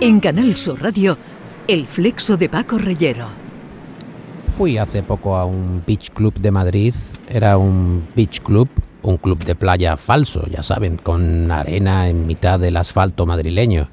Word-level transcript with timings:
En 0.00 0.20
Canal 0.20 0.56
Sur 0.56 0.80
Radio, 0.80 1.18
El 1.66 1.88
Flexo 1.88 2.36
de 2.36 2.48
Paco 2.48 2.78
Reyero. 2.78 3.26
Fui 4.56 4.78
hace 4.78 5.02
poco 5.02 5.34
a 5.34 5.44
un 5.44 5.82
beach 5.84 6.10
club 6.10 6.34
de 6.34 6.52
Madrid. 6.52 6.94
Era 7.28 7.58
un 7.58 8.06
beach 8.14 8.40
club, 8.40 8.68
un 9.02 9.16
club 9.16 9.42
de 9.44 9.56
playa 9.56 9.96
falso, 9.96 10.46
ya 10.46 10.62
saben, 10.62 10.98
con 10.98 11.50
arena 11.50 12.08
en 12.08 12.28
mitad 12.28 12.60
del 12.60 12.76
asfalto 12.76 13.26
madrileño. 13.26 13.88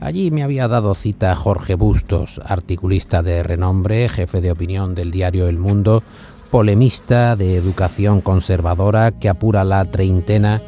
Allí 0.00 0.30
me 0.30 0.42
había 0.42 0.66
dado 0.66 0.94
cita 0.94 1.36
Jorge 1.36 1.74
Bustos, 1.74 2.40
articulista 2.42 3.22
de 3.22 3.42
renombre, 3.42 4.08
jefe 4.08 4.40
de 4.40 4.52
opinión 4.52 4.94
del 4.94 5.10
diario 5.10 5.46
El 5.46 5.58
Mundo, 5.58 6.02
polemista 6.50 7.36
de 7.36 7.56
educación 7.56 8.22
conservadora 8.22 9.12
que 9.12 9.28
apura 9.28 9.62
la 9.64 9.84
treintena 9.84 10.62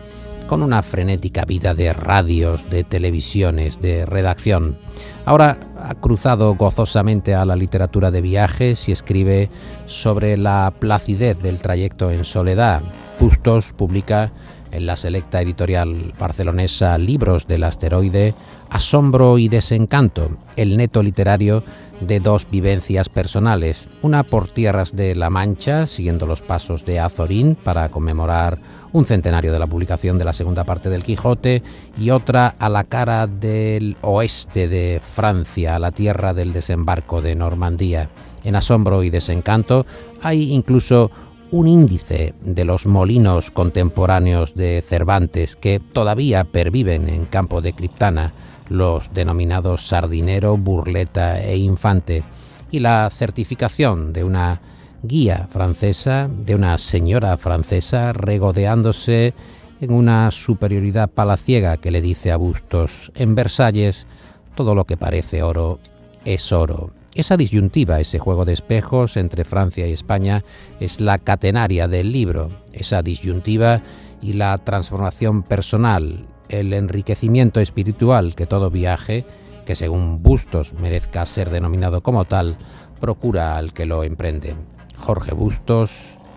con 0.52 0.62
una 0.62 0.82
frenética 0.82 1.46
vida 1.46 1.72
de 1.72 1.94
radios, 1.94 2.68
de 2.68 2.84
televisiones, 2.84 3.80
de 3.80 4.04
redacción. 4.04 4.76
Ahora 5.24 5.58
ha 5.80 5.94
cruzado 5.94 6.54
gozosamente 6.56 7.34
a 7.34 7.46
la 7.46 7.56
literatura 7.56 8.10
de 8.10 8.20
viajes 8.20 8.86
y 8.86 8.92
escribe 8.92 9.48
sobre 9.86 10.36
la 10.36 10.70
placidez 10.78 11.40
del 11.40 11.58
trayecto 11.58 12.10
en 12.10 12.26
soledad. 12.26 12.82
Bustos 13.18 13.72
publica 13.72 14.30
en 14.72 14.84
la 14.84 14.96
selecta 14.96 15.40
editorial 15.40 16.12
barcelonesa 16.20 16.98
Libros 16.98 17.46
del 17.46 17.64
Asteroide, 17.64 18.34
Asombro 18.68 19.38
y 19.38 19.48
Desencanto, 19.48 20.36
el 20.56 20.76
neto 20.76 21.02
literario 21.02 21.64
de 22.00 22.20
dos 22.20 22.46
vivencias 22.50 23.08
personales, 23.08 23.86
una 24.02 24.22
por 24.22 24.48
tierras 24.48 24.94
de 24.94 25.14
La 25.14 25.30
Mancha, 25.30 25.86
siguiendo 25.86 26.26
los 26.26 26.42
pasos 26.42 26.84
de 26.84 27.00
Azorín 27.00 27.54
para 27.54 27.88
conmemorar 27.88 28.58
un 28.92 29.04
centenario 29.04 29.52
de 29.52 29.58
la 29.58 29.66
publicación 29.66 30.18
de 30.18 30.24
la 30.24 30.32
segunda 30.32 30.64
parte 30.64 30.90
del 30.90 31.02
Quijote, 31.02 31.62
y 31.98 32.10
otra 32.10 32.54
a 32.58 32.68
la 32.68 32.84
cara 32.84 33.26
del 33.26 33.96
oeste 34.02 34.68
de 34.68 35.00
Francia, 35.02 35.76
a 35.76 35.78
la 35.78 35.90
tierra 35.92 36.34
del 36.34 36.52
desembarco 36.52 37.20
de 37.20 37.34
Normandía. 37.34 38.10
En 38.44 38.56
Asombro 38.56 39.02
y 39.02 39.10
Desencanto 39.10 39.86
hay 40.22 40.52
incluso 40.52 41.10
un 41.50 41.68
índice 41.68 42.34
de 42.40 42.64
los 42.64 42.86
molinos 42.86 43.50
contemporáneos 43.50 44.54
de 44.54 44.82
Cervantes 44.86 45.54
que 45.54 45.80
todavía 45.80 46.44
perviven 46.44 47.08
en 47.08 47.26
campo 47.26 47.60
de 47.60 47.74
Criptana, 47.74 48.32
los 48.68 49.12
denominados 49.12 49.86
Sardinero, 49.86 50.56
Burleta 50.56 51.42
e 51.42 51.58
Infante, 51.58 52.22
y 52.70 52.80
la 52.80 53.10
certificación 53.10 54.14
de 54.14 54.24
una 54.24 54.62
guía 55.02 55.48
francesa, 55.50 56.28
de 56.28 56.54
una 56.54 56.78
señora 56.78 57.36
francesa 57.36 58.12
regodeándose 58.12 59.34
en 59.80 59.92
una 59.92 60.30
superioridad 60.30 61.10
palaciega 61.10 61.76
que 61.76 61.90
le 61.90 62.00
dice 62.00 62.30
a 62.30 62.36
Bustos, 62.36 63.10
en 63.14 63.34
Versalles 63.34 64.06
todo 64.54 64.74
lo 64.74 64.84
que 64.84 64.96
parece 64.96 65.42
oro 65.42 65.80
es 66.24 66.52
oro. 66.52 66.92
Esa 67.14 67.36
disyuntiva, 67.36 68.00
ese 68.00 68.18
juego 68.18 68.44
de 68.44 68.54
espejos 68.54 69.16
entre 69.16 69.44
Francia 69.44 69.86
y 69.86 69.92
España, 69.92 70.42
es 70.80 71.00
la 71.00 71.18
catenaria 71.18 71.88
del 71.88 72.12
libro. 72.12 72.50
Esa 72.72 73.02
disyuntiva 73.02 73.82
y 74.22 74.34
la 74.34 74.56
transformación 74.58 75.42
personal, 75.42 76.26
el 76.48 76.72
enriquecimiento 76.72 77.60
espiritual 77.60 78.34
que 78.34 78.46
todo 78.46 78.70
viaje, 78.70 79.26
que 79.66 79.76
según 79.76 80.22
Bustos 80.22 80.72
merezca 80.74 81.26
ser 81.26 81.50
denominado 81.50 82.02
como 82.02 82.24
tal, 82.24 82.56
procura 83.00 83.56
al 83.56 83.72
que 83.72 83.84
lo 83.84 84.04
emprende. 84.04 84.54
Jorge 85.02 85.34
Bustos 85.34 85.90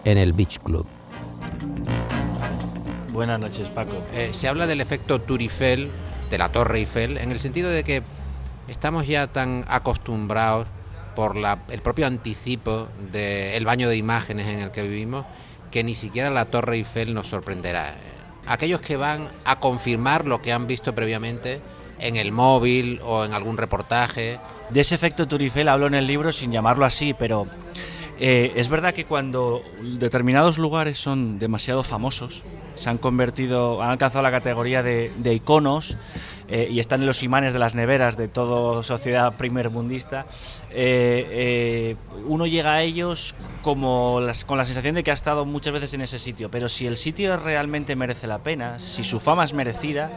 en 0.05 0.17
el 0.17 0.33
Beach 0.33 0.59
Club. 0.59 0.87
Buenas 3.13 3.39
noches, 3.39 3.69
Paco. 3.69 3.95
Eh, 4.13 4.31
se 4.33 4.47
habla 4.47 4.67
del 4.67 4.81
efecto 4.81 5.21
Turifel, 5.21 5.89
de 6.29 6.37
la 6.37 6.51
Torre 6.51 6.79
Eiffel, 6.79 7.17
en 7.17 7.31
el 7.31 7.39
sentido 7.39 7.69
de 7.69 7.83
que 7.83 8.01
estamos 8.67 9.07
ya 9.07 9.27
tan 9.27 9.63
acostumbrados 9.67 10.67
por 11.15 11.37
el 11.69 11.81
propio 11.81 12.07
anticipo 12.07 12.89
del 13.11 13.63
baño 13.63 13.87
de 13.87 13.95
imágenes 13.95 14.47
en 14.47 14.59
el 14.59 14.71
que 14.71 14.81
vivimos 14.81 15.25
que 15.71 15.83
ni 15.83 15.95
siquiera 15.95 16.29
la 16.29 16.45
Torre 16.45 16.77
Eiffel 16.77 17.13
nos 17.13 17.27
sorprenderá. 17.27 17.95
Aquellos 18.47 18.81
que 18.81 18.97
van 18.97 19.29
a 19.45 19.59
confirmar 19.59 20.25
lo 20.25 20.41
que 20.41 20.51
han 20.51 20.67
visto 20.67 20.93
previamente 20.93 21.61
en 21.99 22.15
el 22.15 22.31
móvil 22.31 22.99
o 23.03 23.23
en 23.25 23.33
algún 23.33 23.57
reportaje. 23.57 24.39
De 24.69 24.81
ese 24.81 24.95
efecto 24.95 25.27
Turifel 25.27 25.69
hablo 25.69 25.87
en 25.87 25.93
el 25.93 26.07
libro 26.07 26.31
sin 26.31 26.51
llamarlo 26.51 26.85
así, 26.85 27.13
pero 27.13 27.47
eh, 28.19 28.53
es 28.55 28.69
verdad 28.69 28.93
que 28.93 29.05
cuando 29.05 29.61
determinados 29.81 30.57
lugares 30.57 30.97
son 30.97 31.37
demasiado 31.37 31.83
famosos, 31.83 32.43
se 32.75 32.89
han 32.89 32.97
convertido, 32.97 33.81
han 33.81 33.89
alcanzado 33.89 34.23
la 34.23 34.31
categoría 34.31 34.83
de, 34.83 35.11
iconos 35.33 35.97
eh, 36.47 36.67
y 36.71 36.79
están 36.79 37.01
en 37.01 37.07
los 37.07 37.23
imanes 37.23 37.53
de 37.53 37.59
las 37.59 37.75
neveras 37.75 38.15
de 38.15 38.27
toda 38.27 38.83
sociedad 38.83 39.35
primermundista, 39.35 40.25
eh, 40.71 41.95
uno 42.25 42.45
llega 42.45 42.73
a 42.73 42.81
ellos 42.83 43.35
como 43.61 44.21
con 44.45 44.57
la 44.57 44.65
sensación 44.65 44.95
de 44.95 45.03
que 45.03 45.11
ha 45.11 45.15
estado 45.15 45.45
muchas 45.45 45.73
veces 45.73 45.93
en 45.93 46.01
ese 46.01 46.19
sitio, 46.19 46.49
pero 46.49 46.69
si 46.69 46.87
el 46.87 46.97
sitio 46.97 47.35
realmente 47.37 47.95
merece 47.95 48.27
la 48.27 48.39
pena, 48.39 48.79
si 48.79 49.03
su 49.03 49.19
fama 49.19 49.43
es 49.43 49.53
merecida, 49.53 50.09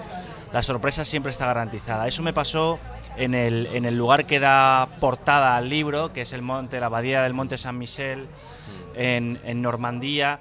la 0.53 0.62
sorpresa 0.62 1.04
siempre 1.04 1.31
está 1.31 1.47
garantizada. 1.47 2.06
Eso 2.06 2.22
me 2.22 2.32
pasó 2.32 2.78
en 3.18 3.34
el, 3.34 3.66
en 3.72 3.84
el 3.84 3.96
lugar 3.96 4.26
que 4.26 4.40
da 4.40 4.88
portada 5.00 5.56
al 5.56 5.68
libro, 5.68 6.12
que 6.12 6.22
es 6.22 6.32
el 6.32 6.42
monte, 6.42 6.80
la 6.80 6.86
abadía 6.86 7.22
del 7.22 7.34
Monte 7.34 7.58
San 7.58 7.76
Michel, 7.76 8.20
mm. 8.22 8.98
en, 8.98 9.40
en 9.44 9.62
Normandía, 9.62 10.40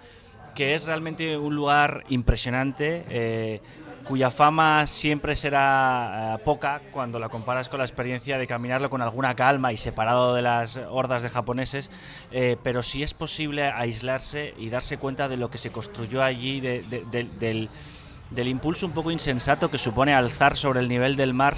que 0.56 0.76
es 0.76 0.86
realmente 0.86 1.38
un 1.38 1.56
lugar 1.56 2.04
impresionante. 2.10 3.06
Eh, 3.10 3.62
cuya 4.08 4.32
fama 4.32 4.88
siempre 4.88 5.36
será 5.36 6.36
eh, 6.36 6.44
poca 6.44 6.82
cuando 6.92 7.20
la 7.20 7.28
comparas 7.28 7.68
con 7.68 7.80
la 7.80 7.86
experiencia 7.86 8.38
de 8.38 8.48
caminarlo 8.48 8.90
con 8.90 9.02
alguna 9.02 9.36
calma 9.36 9.74
y 9.74 9.78
separado 9.78 10.34
de 10.34 10.42
las 10.42 10.78
hordas 10.78 11.24
de 11.24 11.30
japoneses, 11.30 11.90
eh, 12.32 12.56
pero 12.64 12.84
sí 12.84 13.04
es 13.04 13.14
posible 13.14 13.64
aislarse 13.64 14.54
y 14.58 14.70
darse 14.70 14.98
cuenta 14.98 15.28
de 15.28 15.36
lo 15.36 15.52
que 15.52 15.58
se 15.58 15.72
construyó 15.72 16.24
allí, 16.24 16.62
del 16.62 17.70
del 18.30 18.48
impulso 18.48 18.86
un 18.86 18.92
poco 18.92 19.12
insensato 19.12 19.72
que 19.72 19.78
supone 19.78 20.14
alzar 20.14 20.56
sobre 20.56 20.80
el 20.80 20.90
nivel 20.90 21.16
del 21.16 21.34
mar 21.34 21.56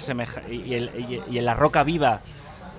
y, 0.49 0.73
en 0.75 1.45
la 1.45 1.53
roca 1.53 1.83
viva 1.83 2.21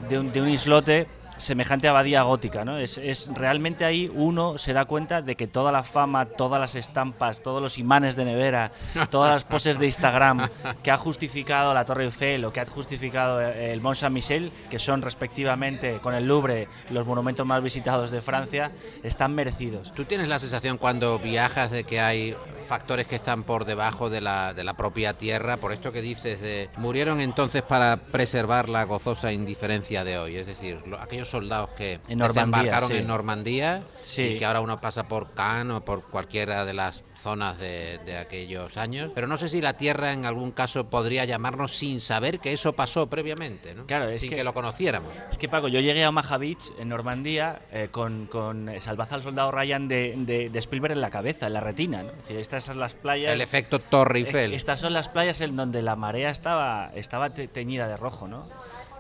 de 0.08 0.18
un, 0.18 0.32
de 0.32 0.42
un 0.42 0.48
islote 0.48 1.06
semejante 1.40 1.88
abadía 1.88 2.22
gótica, 2.22 2.64
¿no? 2.64 2.78
Es, 2.78 2.98
es, 2.98 3.30
realmente 3.34 3.84
ahí 3.84 4.10
uno 4.14 4.58
se 4.58 4.72
da 4.72 4.84
cuenta 4.84 5.22
de 5.22 5.36
que 5.36 5.46
toda 5.46 5.72
la 5.72 5.82
fama, 5.82 6.26
todas 6.26 6.60
las 6.60 6.74
estampas, 6.74 7.42
todos 7.42 7.62
los 7.62 7.78
imanes 7.78 8.14
de 8.14 8.24
nevera, 8.24 8.72
todas 9.10 9.32
las 9.32 9.44
poses 9.44 9.78
de 9.78 9.86
Instagram 9.86 10.48
que 10.82 10.90
ha 10.90 10.96
justificado 10.96 11.74
la 11.74 11.84
Torre 11.84 12.04
Eiffel 12.04 12.44
o 12.44 12.52
que 12.52 12.60
ha 12.60 12.66
justificado 12.66 13.40
el 13.40 13.80
Mont 13.80 13.96
Saint-Michel, 13.96 14.52
que 14.70 14.78
son 14.78 15.02
respectivamente 15.02 15.98
con 16.02 16.14
el 16.14 16.26
Louvre 16.26 16.68
los 16.90 17.06
monumentos 17.06 17.46
más 17.46 17.62
visitados 17.62 18.10
de 18.10 18.20
Francia, 18.20 18.70
están 19.02 19.34
merecidos. 19.34 19.92
¿Tú 19.94 20.04
tienes 20.04 20.28
la 20.28 20.38
sensación 20.38 20.78
cuando 20.78 21.18
viajas 21.18 21.70
de 21.70 21.84
que 21.84 22.00
hay 22.00 22.36
factores 22.70 23.08
que 23.08 23.16
están 23.16 23.42
por 23.42 23.64
debajo 23.64 24.10
de 24.10 24.20
la, 24.20 24.54
de 24.54 24.62
la 24.62 24.74
propia 24.74 25.14
tierra, 25.14 25.56
por 25.56 25.72
esto 25.72 25.90
que 25.90 26.00
dices 26.00 26.40
de 26.40 26.70
murieron 26.76 27.20
entonces 27.20 27.62
para 27.62 27.96
preservar 27.96 28.68
la 28.68 28.84
gozosa 28.84 29.32
indiferencia 29.32 30.04
de 30.04 30.18
hoy, 30.18 30.36
es 30.36 30.46
decir, 30.46 30.78
aquellos 31.00 31.28
soldados 31.28 31.70
que 31.70 31.98
en 32.06 32.20
desembarcaron 32.20 32.92
en 32.92 33.08
Normandía 33.08 33.82
y 34.16 34.36
que 34.36 34.44
ahora 34.44 34.60
uno 34.60 34.80
pasa 34.80 35.08
por 35.08 35.34
Cannes 35.34 35.78
o 35.78 35.80
por 35.84 36.04
cualquiera 36.04 36.64
de 36.64 36.74
las 36.74 37.02
zonas 37.20 37.58
de, 37.58 38.18
aquellos 38.18 38.76
años. 38.76 39.10
Pero 39.14 39.26
no 39.26 39.36
sé 39.36 39.48
si 39.48 39.60
la 39.60 39.74
Tierra 39.74 40.12
en 40.12 40.24
algún 40.24 40.50
caso 40.50 40.84
podría 40.84 41.24
llamarnos 41.24 41.76
sin 41.76 42.00
saber 42.00 42.40
que 42.40 42.52
eso 42.52 42.72
pasó 42.72 43.06
previamente, 43.08 43.74
¿no? 43.74 43.86
Claro, 43.86 44.16
sin 44.18 44.30
que, 44.30 44.44
lo 44.44 44.52
conociéramos. 44.52 45.12
Es 45.30 45.38
que 45.38 45.48
Paco, 45.48 45.68
yo 45.68 45.80
llegué 45.80 46.04
a 46.04 46.08
Omaha 46.08 46.38
Beach, 46.38 46.72
en 46.78 46.88
Normandía, 46.88 47.60
eh, 47.72 47.88
con, 47.90 48.26
con 48.26 48.70
Salvaz 48.80 49.12
al 49.12 49.22
Soldado 49.22 49.50
Ryan 49.50 49.88
de, 49.88 50.14
de, 50.50 50.58
Spielberg 50.58 50.92
en 50.92 51.00
la 51.00 51.10
cabeza, 51.10 51.46
en 51.46 51.52
la 51.52 51.60
retina. 51.60 52.02
¿no? 52.02 52.10
estas 52.28 52.64
son 52.64 52.78
las 52.78 52.94
playas... 52.94 53.32
El 53.32 53.40
efecto 53.40 53.78
Torre 53.78 54.20
Eiffel. 54.20 54.54
Estas 54.54 54.80
son 54.80 54.92
las 54.92 55.08
playas 55.08 55.40
en 55.40 55.56
donde 55.56 55.82
la 55.82 55.96
marea 55.96 56.30
estaba, 56.30 56.90
estaba 56.94 57.30
teñida 57.30 57.88
de 57.88 57.96
rojo, 57.96 58.28
¿no? 58.28 58.46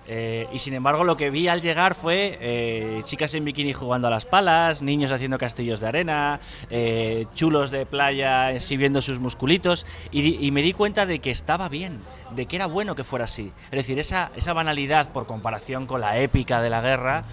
Eh, 0.06 0.48
y 0.52 0.58
sin 0.58 0.74
embargo, 0.74 1.04
lo 1.04 1.16
que 1.16 1.30
vi 1.30 1.48
al 1.48 1.60
llegar 1.60 1.94
fue 1.94 2.38
eh, 2.40 3.00
chicas 3.04 3.34
en 3.34 3.44
bikini 3.44 3.72
jugando 3.72 4.08
a 4.08 4.10
las 4.10 4.24
palas, 4.24 4.82
niños 4.82 5.12
haciendo 5.12 5.38
castillos 5.38 5.80
de 5.80 5.86
arena, 5.86 6.40
eh, 6.68 7.26
chulos 7.34 7.70
de 7.70 7.86
playa 7.86 8.52
exhibiendo 8.52 9.02
sus 9.02 9.18
musculitos. 9.18 9.86
Y, 10.10 10.50
me 10.50 10.62
di 10.62 10.72
cuenta 10.72 11.06
de 11.06 11.20
que 11.20 11.30
estaba 11.30 11.68
bien, 11.68 12.00
de 12.34 12.46
que 12.46 12.56
era 12.56 12.66
bueno 12.66 12.94
que 12.96 13.04
fuera 13.04 13.26
así. 13.26 13.52
Es 13.66 13.76
decir, 13.76 13.98
esa, 13.98 14.32
esa 14.34 14.52
banalidad 14.52 15.12
por 15.12 15.26
comparación 15.26 15.86
con 15.86 16.00
la 16.00 16.18
épica 16.18 16.60
de 16.60 16.70
la 16.70 16.80
guerra 16.80 17.24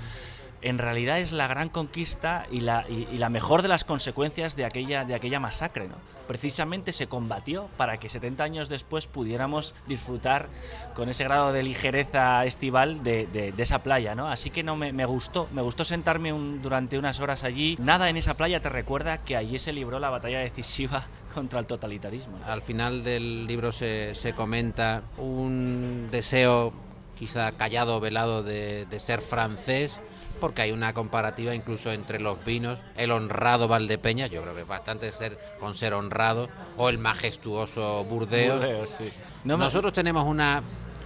en 0.62 0.78
realidad 0.80 1.20
es 1.20 1.32
la 1.32 1.48
gran 1.48 1.70
conquista 1.70 2.46
y 2.52 2.62
la, 2.62 2.86
y, 2.90 3.18
la 3.18 3.30
mejor 3.30 3.62
de 3.62 3.68
las 3.68 3.84
consecuencias 3.84 4.56
de 4.56 4.66
aquella, 4.66 5.06
de 5.06 5.16
aquella 5.16 5.40
masacre. 5.40 5.88
¿no? 5.88 5.96
Precisamente 6.28 6.94
se 6.94 7.08
combatió 7.08 7.70
para 7.78 7.98
que 7.98 8.10
70 8.10 8.44
años 8.44 8.70
después 8.70 9.08
pudiéramos 9.08 9.74
disfrutar 9.88 10.48
con 10.94 11.10
ese 11.10 11.24
grado 11.24 11.54
de 11.54 11.64
ligereza 11.64 12.46
estival 12.46 13.04
de, 13.04 13.54
esa 13.58 13.84
playa. 13.84 14.16
¿no? 14.16 14.28
Así 14.28 14.50
que 14.50 14.64
no 14.64 14.76
me, 14.76 14.94
me 14.94 15.06
gustó, 15.06 15.48
me 15.52 15.62
gustó 15.62 15.84
sentarme 15.84 16.32
durante 16.62 16.98
unas 16.98 17.20
horas 17.20 17.44
allí. 17.44 17.78
Nada 17.80 18.10
en 18.10 18.18
esa 18.18 18.36
playa 18.36 18.62
te 18.62 18.70
recuerda 18.70 19.20
que 19.20 19.36
allí 19.36 19.60
se 19.60 19.74
libró 19.74 20.00
la 20.00 20.10
batalla 20.10 20.40
decisiva 20.40 21.08
contra 21.34 21.60
el 21.60 21.66
totalitarismo. 21.66 22.38
Al 22.46 22.62
final 22.62 23.04
del 23.04 23.48
libro 23.48 23.72
se, 23.72 24.16
se 24.16 24.34
comenta 24.34 25.04
un 25.18 26.10
deseo 26.12 26.74
quizá 27.18 27.52
callado 27.52 27.98
o 27.98 28.00
velado 28.00 28.44
de 28.44 28.86
ser 29.00 29.22
francés 29.22 30.00
porque 30.38 30.62
hay 30.62 30.72
una 30.72 30.94
comparativa 30.94 31.54
incluso 31.54 31.92
entre 31.92 32.20
los 32.20 32.44
vinos, 32.46 32.80
el 32.96 33.12
honrado 33.12 33.68
Valdepeña, 33.68 34.28
yo 34.28 34.42
creo 34.42 34.56
que 34.56 34.62
es 34.62 34.68
bastante 34.68 35.12
ser 35.12 35.38
con 35.60 35.76
ser 35.76 35.94
honrado, 35.94 36.50
o 36.78 36.90
el 36.90 36.98
majestuoso 36.98 38.04
Burdeos. 38.06 38.60
Burdeos, 38.60 38.90
sí. 38.90 39.12
No 39.44 39.58
me- 39.58 39.66
Nosotros 39.66 39.94
tenemos 39.94 40.24
una 40.26 40.62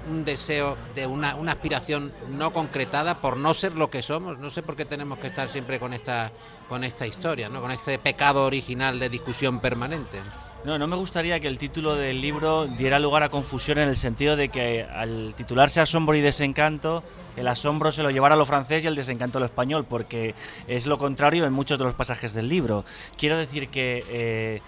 un 0.09 0.25
deseo 0.25 0.77
de 0.95 1.05
una, 1.05 1.35
una 1.35 1.51
aspiración 1.51 2.11
no 2.29 2.51
concretada 2.51 3.19
por 3.21 3.37
no 3.37 3.53
ser 3.53 3.73
lo 3.75 3.91
que 3.91 4.01
somos. 4.01 4.39
No 4.39 4.49
sé 4.49 4.63
por 4.63 4.75
qué 4.75 4.83
tenemos 4.83 5.19
que 5.19 5.27
estar 5.27 5.47
siempre 5.47 5.79
con 5.79 5.93
esta 5.93 6.31
con 6.67 6.83
esta 6.83 7.05
historia, 7.05 7.49
¿no? 7.49 7.61
con 7.61 7.69
este 7.69 7.99
pecado 7.99 8.45
original 8.45 8.97
de 8.99 9.09
discusión 9.09 9.59
permanente. 9.59 10.19
No, 10.63 10.77
no 10.77 10.85
me 10.85 10.95
gustaría 10.95 11.39
que 11.39 11.47
el 11.47 11.57
título 11.57 11.95
del 11.95 12.21
libro 12.21 12.67
diera 12.67 12.99
lugar 12.99 13.23
a 13.23 13.29
confusión 13.29 13.79
en 13.79 13.87
el 13.87 13.95
sentido 13.95 14.35
de 14.35 14.49
que 14.49 14.83
al 14.83 15.33
titularse 15.35 15.81
Asombro 15.81 16.15
y 16.15 16.21
Desencanto, 16.21 17.03
el 17.35 17.47
asombro 17.47 17.91
se 17.91 18.03
lo 18.03 18.11
llevara 18.11 18.35
a 18.35 18.37
lo 18.37 18.45
francés 18.45 18.83
y 18.83 18.87
el 18.87 18.95
desencanto 18.95 19.39
a 19.39 19.41
lo 19.41 19.47
español, 19.47 19.85
porque 19.89 20.35
es 20.67 20.85
lo 20.85 20.99
contrario 20.99 21.45
en 21.45 21.53
muchos 21.53 21.79
de 21.79 21.85
los 21.85 21.95
pasajes 21.95 22.33
del 22.33 22.47
libro. 22.47 22.85
Quiero 23.17 23.37
decir 23.37 23.69
que 23.69 24.05
eh, 24.07 24.61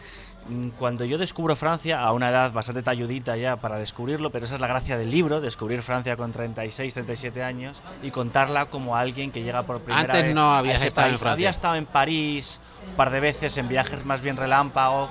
cuando 0.79 1.05
yo 1.05 1.17
descubro 1.17 1.55
Francia, 1.55 2.01
a 2.01 2.11
una 2.11 2.29
edad 2.29 2.51
bastante 2.51 2.81
talludita 2.81 3.37
ya 3.37 3.55
para 3.57 3.77
descubrirlo, 3.77 4.29
pero 4.29 4.45
esa 4.45 4.55
es 4.55 4.61
la 4.61 4.67
gracia 4.67 4.97
del 4.97 5.11
libro, 5.11 5.41
descubrir 5.41 5.81
Francia 5.81 6.17
con 6.17 6.31
36, 6.31 6.93
37 6.93 7.43
años 7.43 7.81
y 8.01 8.11
contarla 8.11 8.65
como 8.65 8.95
alguien 8.95 9.31
que 9.31 9.43
llega 9.43 9.63
por 9.63 9.79
primera 9.79 10.01
Antes 10.01 10.23
vez 10.23 10.35
no 10.35 10.53
a 10.53 10.57
habías 10.57 10.79
ese 10.79 10.87
estado 10.87 11.09
en. 11.09 11.17
Francia. 11.17 11.33
Había 11.33 11.49
estado 11.49 11.75
en 11.75 11.85
París 11.85 12.59
un 12.89 12.95
par 12.95 13.11
de 13.11 13.19
veces 13.19 13.57
en 13.57 13.67
viajes 13.69 14.05
más 14.05 14.21
bien 14.21 14.35
relámpago, 14.35 15.09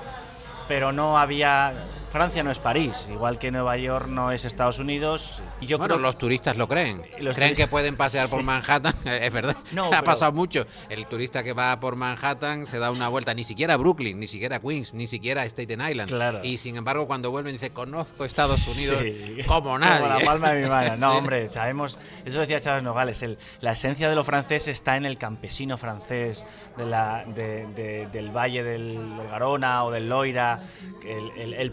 pero 0.68 0.92
no 0.92 1.18
había. 1.18 1.72
Francia 2.12 2.42
no 2.42 2.50
es 2.50 2.58
París, 2.58 3.08
igual 3.10 3.38
que 3.38 3.50
Nueva 3.50 3.76
York 3.78 4.06
no 4.06 4.30
es 4.32 4.44
Estados 4.44 4.78
Unidos. 4.78 5.40
Y 5.62 5.66
yo 5.66 5.78
bueno, 5.78 5.94
creo 5.94 6.02
los 6.06 6.18
turistas 6.18 6.56
lo 6.58 6.68
creen. 6.68 7.00
Los 7.20 7.34
creen 7.36 7.56
que 7.56 7.66
pueden 7.66 7.96
pasear 7.96 8.28
por. 8.28 8.42
Manhattan. 8.42 8.94
Es 9.06 9.32
verdad. 9.32 9.56
No, 9.72 9.86
ha 9.86 9.90
pero- 9.90 10.04
pasado 10.04 10.32
mucho. 10.32 10.66
El 10.90 11.06
turista 11.06 11.42
que 11.42 11.52
va 11.54 11.78
por 11.80 11.96
Manhattan 11.96 12.66
se 12.66 12.78
da 12.78 12.90
una 12.90 13.08
vuelta, 13.08 13.32
ni 13.34 13.44
siquiera 13.44 13.74
a 13.74 13.76
Brooklyn, 13.78 14.18
ni 14.20 14.26
siquiera 14.28 14.56
a 14.56 14.60
Queens, 14.60 14.92
ni 14.94 15.06
siquiera 15.06 15.42
a 15.42 15.46
Staten 15.46 15.80
Island. 15.80 16.10
Claro. 16.10 16.40
Y 16.44 16.58
sin 16.58 16.76
embargo, 16.76 17.06
cuando 17.06 17.30
vuelven, 17.30 17.52
dice: 17.54 17.70
Conozco 17.70 18.24
Estados 18.26 18.66
Unidos 18.76 18.98
Sí. 19.02 19.38
como 19.46 19.78
nadie. 19.78 20.06
la 20.08 20.20
palma 20.20 20.52
de 20.52 20.62
mi 20.64 20.68
mano. 20.68 20.96
No, 20.98 21.12
Sí. 21.12 21.16
hombre, 21.18 21.48
sabemos. 21.50 21.98
Eso 22.26 22.40
decía 22.40 22.60
Chávez 22.60 22.82
Nogales. 22.82 23.22
El, 23.22 23.38
la 23.62 23.72
esencia 23.72 24.08
de 24.10 24.14
lo 24.16 24.22
francés 24.24 24.68
está 24.68 24.96
en 24.98 25.06
el 25.06 25.16
campesino 25.16 25.78
francés 25.78 26.44
de 26.76 26.84
la, 26.84 27.24
de- 27.26 27.66
de- 27.74 28.08
del 28.12 28.30
valle 28.36 28.62
del, 28.62 29.16
del 29.16 29.28
Garona 29.28 29.84
o 29.84 29.90
del 29.90 30.08
Loira, 30.10 30.60
el, 31.06 31.30
el, 31.40 31.54
el 31.54 31.70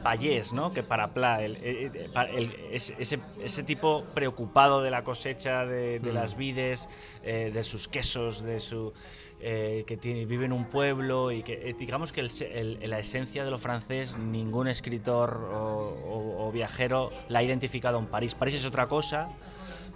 Que 0.71 0.83
para 0.83 1.13
Pla, 1.13 1.43
el, 1.43 1.55
el- 1.57 1.91
el- 2.35 2.55
ese, 2.71 3.63
tipo 3.63 4.03
preocupado 4.13 4.81
de 4.81 4.91
la 4.91 5.03
cosecha 5.03 5.65
de, 5.65 5.99
de 5.99 6.11
Mm. 6.11 6.15
las 6.15 6.35
vides, 6.37 6.87
eh, 7.23 7.51
de 7.53 7.63
sus 7.63 7.87
quesos, 7.87 8.41
de 8.43 8.59
su. 8.59 8.93
eh, 9.41 9.85
que 9.87 9.95
tiene- 9.95 10.25
vive 10.25 10.43
en 10.45 10.51
un 10.51 10.65
pueblo 10.65 11.31
y 11.31 11.43
que 11.43 11.69
eh, 11.69 11.73
digamos 11.79 12.11
que 12.11 12.19
el 12.19 12.29
el- 12.51 12.89
la 12.89 12.99
esencia 12.99 13.45
de 13.45 13.49
lo 13.49 13.57
francés 13.57 14.17
ningún 14.17 14.67
escritor 14.67 15.47
o, 15.53 15.55
o- 15.57 16.45
o 16.47 16.51
viajero 16.51 17.09
la 17.29 17.39
ha 17.39 17.43
identificado 17.43 17.99
en 17.99 18.07
París. 18.07 18.35
París 18.35 18.55
es 18.55 18.65
otra 18.65 18.87
cosa, 18.87 19.29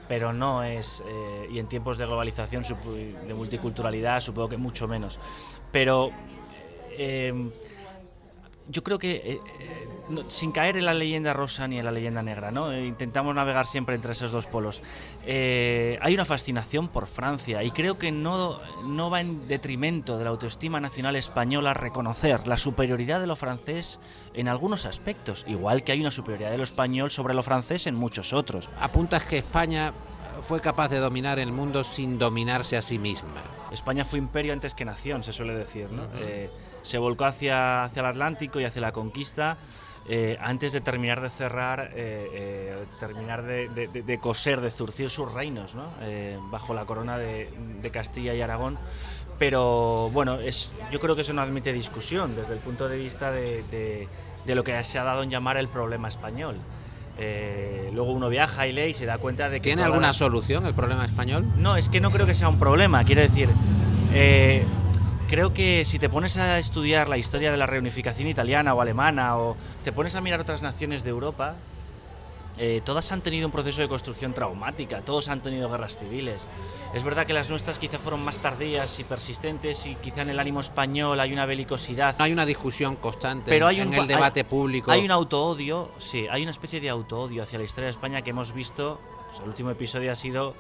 pero 0.08 0.32
no 0.32 0.64
es, 0.64 1.04
eh, 1.06 1.48
y 1.52 1.60
en 1.60 1.68
tiempos 1.68 1.98
de 1.98 2.06
globalización, 2.06 2.64
de 3.28 3.34
multiculturalidad, 3.34 4.22
supongo 4.22 4.48
que 4.48 4.58
mucho 4.58 4.88
menos. 4.88 5.20
Pero 5.74 6.12
eh, 6.92 7.34
yo 8.70 8.84
creo 8.84 8.98
que, 9.00 9.12
eh, 9.16 9.40
eh, 9.60 9.88
no- 10.10 10.30
sin 10.30 10.52
caer 10.52 10.78
en 10.78 10.86
la 10.86 10.94
leyenda 10.94 11.34
rosa 11.34 11.68
ni 11.68 11.80
en 11.80 11.86
la 11.86 11.92
leyenda 11.92 12.22
negra, 12.24 12.52
¿no? 12.52 12.72
Eh, 12.72 12.86
intentamos 12.86 13.34
navegar 13.36 13.66
siempre 13.66 13.96
entre 13.96 14.12
esos 14.14 14.32
dos 14.32 14.46
polos. 14.48 14.82
Eh, 15.26 15.98
hay 16.02 16.14
una 16.14 16.26
fascinación 16.26 16.88
por 16.88 17.08
Francia 17.08 17.64
y 17.64 17.72
creo 17.72 17.98
que 17.98 18.12
no, 18.12 18.60
no 18.86 19.10
va 19.10 19.22
en 19.22 19.48
detrimento 19.48 20.18
de 20.18 20.24
la 20.26 20.30
autoestima 20.32 20.80
nacional 20.80 21.16
española 21.16 21.74
reconocer 21.74 22.48
la 22.48 22.58
superioridad 22.58 23.20
de 23.20 23.28
lo 23.28 23.36
francés 23.36 24.00
en 24.34 24.48
algunos 24.50 24.86
aspectos, 24.86 25.46
igual 25.48 25.84
que 25.84 25.92
hay 25.92 26.02
una 26.02 26.12
superioridad 26.12 26.52
de 26.52 26.58
lo 26.58 26.64
español 26.64 27.12
sobre 27.12 27.34
lo 27.34 27.44
francés 27.44 27.88
en 27.88 27.96
muchos 27.96 28.34
otros. 28.34 28.70
Apuntas 28.80 29.24
que 29.24 29.38
España 29.40 29.94
fue 30.42 30.60
capaz 30.62 30.90
de 30.90 31.00
dominar 31.00 31.40
el 31.40 31.52
mundo 31.52 31.84
sin 31.84 32.18
dominarse 32.20 32.76
a 32.78 32.82
sí 32.82 33.00
misma. 33.00 33.30
España 33.72 34.04
fue 34.06 34.20
imperio 34.20 34.54
antes 34.54 34.76
que 34.76 34.86
nación, 34.86 35.24
se 35.24 35.34
suele 35.34 35.54
decir. 35.54 35.90
¿no? 35.92 36.04
Eh, 36.16 36.50
se 36.84 36.98
volcó 37.00 37.26
hacia, 37.26 37.84
hacia 37.86 38.02
el 38.02 38.06
Atlántico 38.06 38.60
y 38.60 38.66
hacia 38.66 38.82
la 38.82 38.92
conquista 38.92 39.58
eh, 40.08 40.38
antes 40.42 40.74
de 40.74 40.82
terminar 40.82 41.22
de 41.22 41.30
cerrar, 41.30 41.92
eh, 41.96 42.28
eh, 42.34 42.86
terminar 43.00 43.42
de, 43.44 43.70
de- 43.70 43.88
de- 43.88 44.02
de 44.04 44.20
coser, 44.20 44.60
de 44.60 44.70
zurcir 44.70 45.10
sus 45.10 45.32
reinos 45.32 45.76
¿no? 45.76 45.86
Bajo 46.52 46.74
la 46.74 46.84
corona 46.86 47.18
de, 47.18 47.50
de 47.82 47.90
Castilla 47.90 48.34
y 48.36 48.42
Aragón. 48.42 48.78
Pero 49.40 50.10
bueno, 50.14 50.40
es, 50.42 50.72
yo 50.92 51.00
creo 51.00 51.16
que 51.16 51.22
eso 51.22 51.32
no 51.34 51.42
admite 51.42 51.72
discusión 51.74 52.36
desde 52.36 52.52
el 52.54 52.60
punto 52.60 52.88
de 52.90 52.98
vista 52.98 53.32
de, 53.32 54.08
lo 54.46 54.64
que 54.64 54.84
se 54.84 55.00
ha 55.00 55.04
dado 55.06 55.24
en 55.24 55.30
llamar 55.32 55.56
el 55.58 55.70
problema 55.70 56.08
español. 56.10 56.58
Luego 57.94 58.12
uno 58.12 58.28
viaja 58.30 58.68
y 58.68 58.74
lee 58.74 58.90
y 58.90 58.94
se 58.94 59.06
da 59.06 59.18
cuenta 59.20 59.50
de 59.50 59.60
que... 59.62 59.70
¿Tiene 59.70 59.84
alguna 59.84 60.12
solución 60.14 60.66
el 60.66 60.74
problema 60.74 61.06
español? 61.06 61.46
no, 61.58 61.78
es 61.78 61.88
que 61.90 62.02
no 62.02 62.12
creo 62.12 62.26
que 62.26 62.36
sea 62.36 62.50
un 62.50 62.60
problema. 62.60 63.04
Quiero 63.06 63.22
decir, 63.22 63.48
creo 65.34 65.52
que 65.52 65.84
si 65.84 65.98
te 65.98 66.10
pones 66.10 66.38
a 66.38 66.60
estudiar 66.60 67.10
la 67.10 67.18
historia 67.18 67.52
de 67.52 67.58
la 67.58 67.66
reunificación 67.66 68.28
italiana 68.28 68.76
o 68.76 68.82
alemana 68.82 69.36
o 69.40 69.58
te 69.84 69.92
pones 69.92 70.14
a 70.14 70.22
mirar 70.22 70.40
otras 70.40 70.62
naciones 70.62 71.04
de 71.04 71.10
Europa, 71.10 71.56
eh, 72.60 72.84
todas 72.86 73.12
han 73.12 73.22
tenido 73.22 73.48
un 73.48 73.52
proceso 73.52 73.82
de 73.82 73.88
construcción 73.88 74.36
traumática, 74.36 75.02
todos 75.02 75.30
han 75.30 75.42
tenido 75.42 75.72
guerras 75.72 75.98
civiles. 75.98 76.48
Es 76.94 77.04
verdad 77.04 77.26
que 77.26 77.34
las 77.34 77.50
nuestras 77.50 77.80
quizá 77.80 77.98
fueron 77.98 78.24
más 78.24 78.38
tardías 78.38 79.00
y 79.00 79.04
persistentes 79.06 79.88
y 79.88 79.96
quizá 79.96 80.22
en 80.22 80.30
el 80.30 80.38
ánimo 80.40 80.60
español 80.60 81.20
hay 81.20 81.34
una 81.34 81.48
belicosidad. 81.48 82.16
No 82.20 82.26
hay 82.26 82.32
una 82.32 82.46
discusión 82.46 82.96
constante 82.98 83.50
Pero 83.50 83.66
hay 83.66 83.80
en 83.82 83.88
un- 83.88 83.94
el 83.96 84.02
hay- 84.02 84.08
debate 84.08 84.44
público. 84.44 84.92
Hay 84.92 85.04
un 85.04 85.10
autoodio, 85.10 85.90
sí, 85.98 86.28
hay 86.30 86.44
una 86.44 86.52
especie 86.52 86.80
de 86.80 86.90
autoodio 86.92 87.42
hacia 87.42 87.58
la 87.58 87.66
historia 87.66 87.86
de 87.86 87.92
España 87.92 88.22
que 88.22 88.30
hemos 88.30 88.54
visto. 88.54 89.00
pues, 89.30 89.42
el 89.42 89.50
último 89.50 89.72
episodio 89.72 90.12
ha 90.12 90.16
sido 90.16 90.54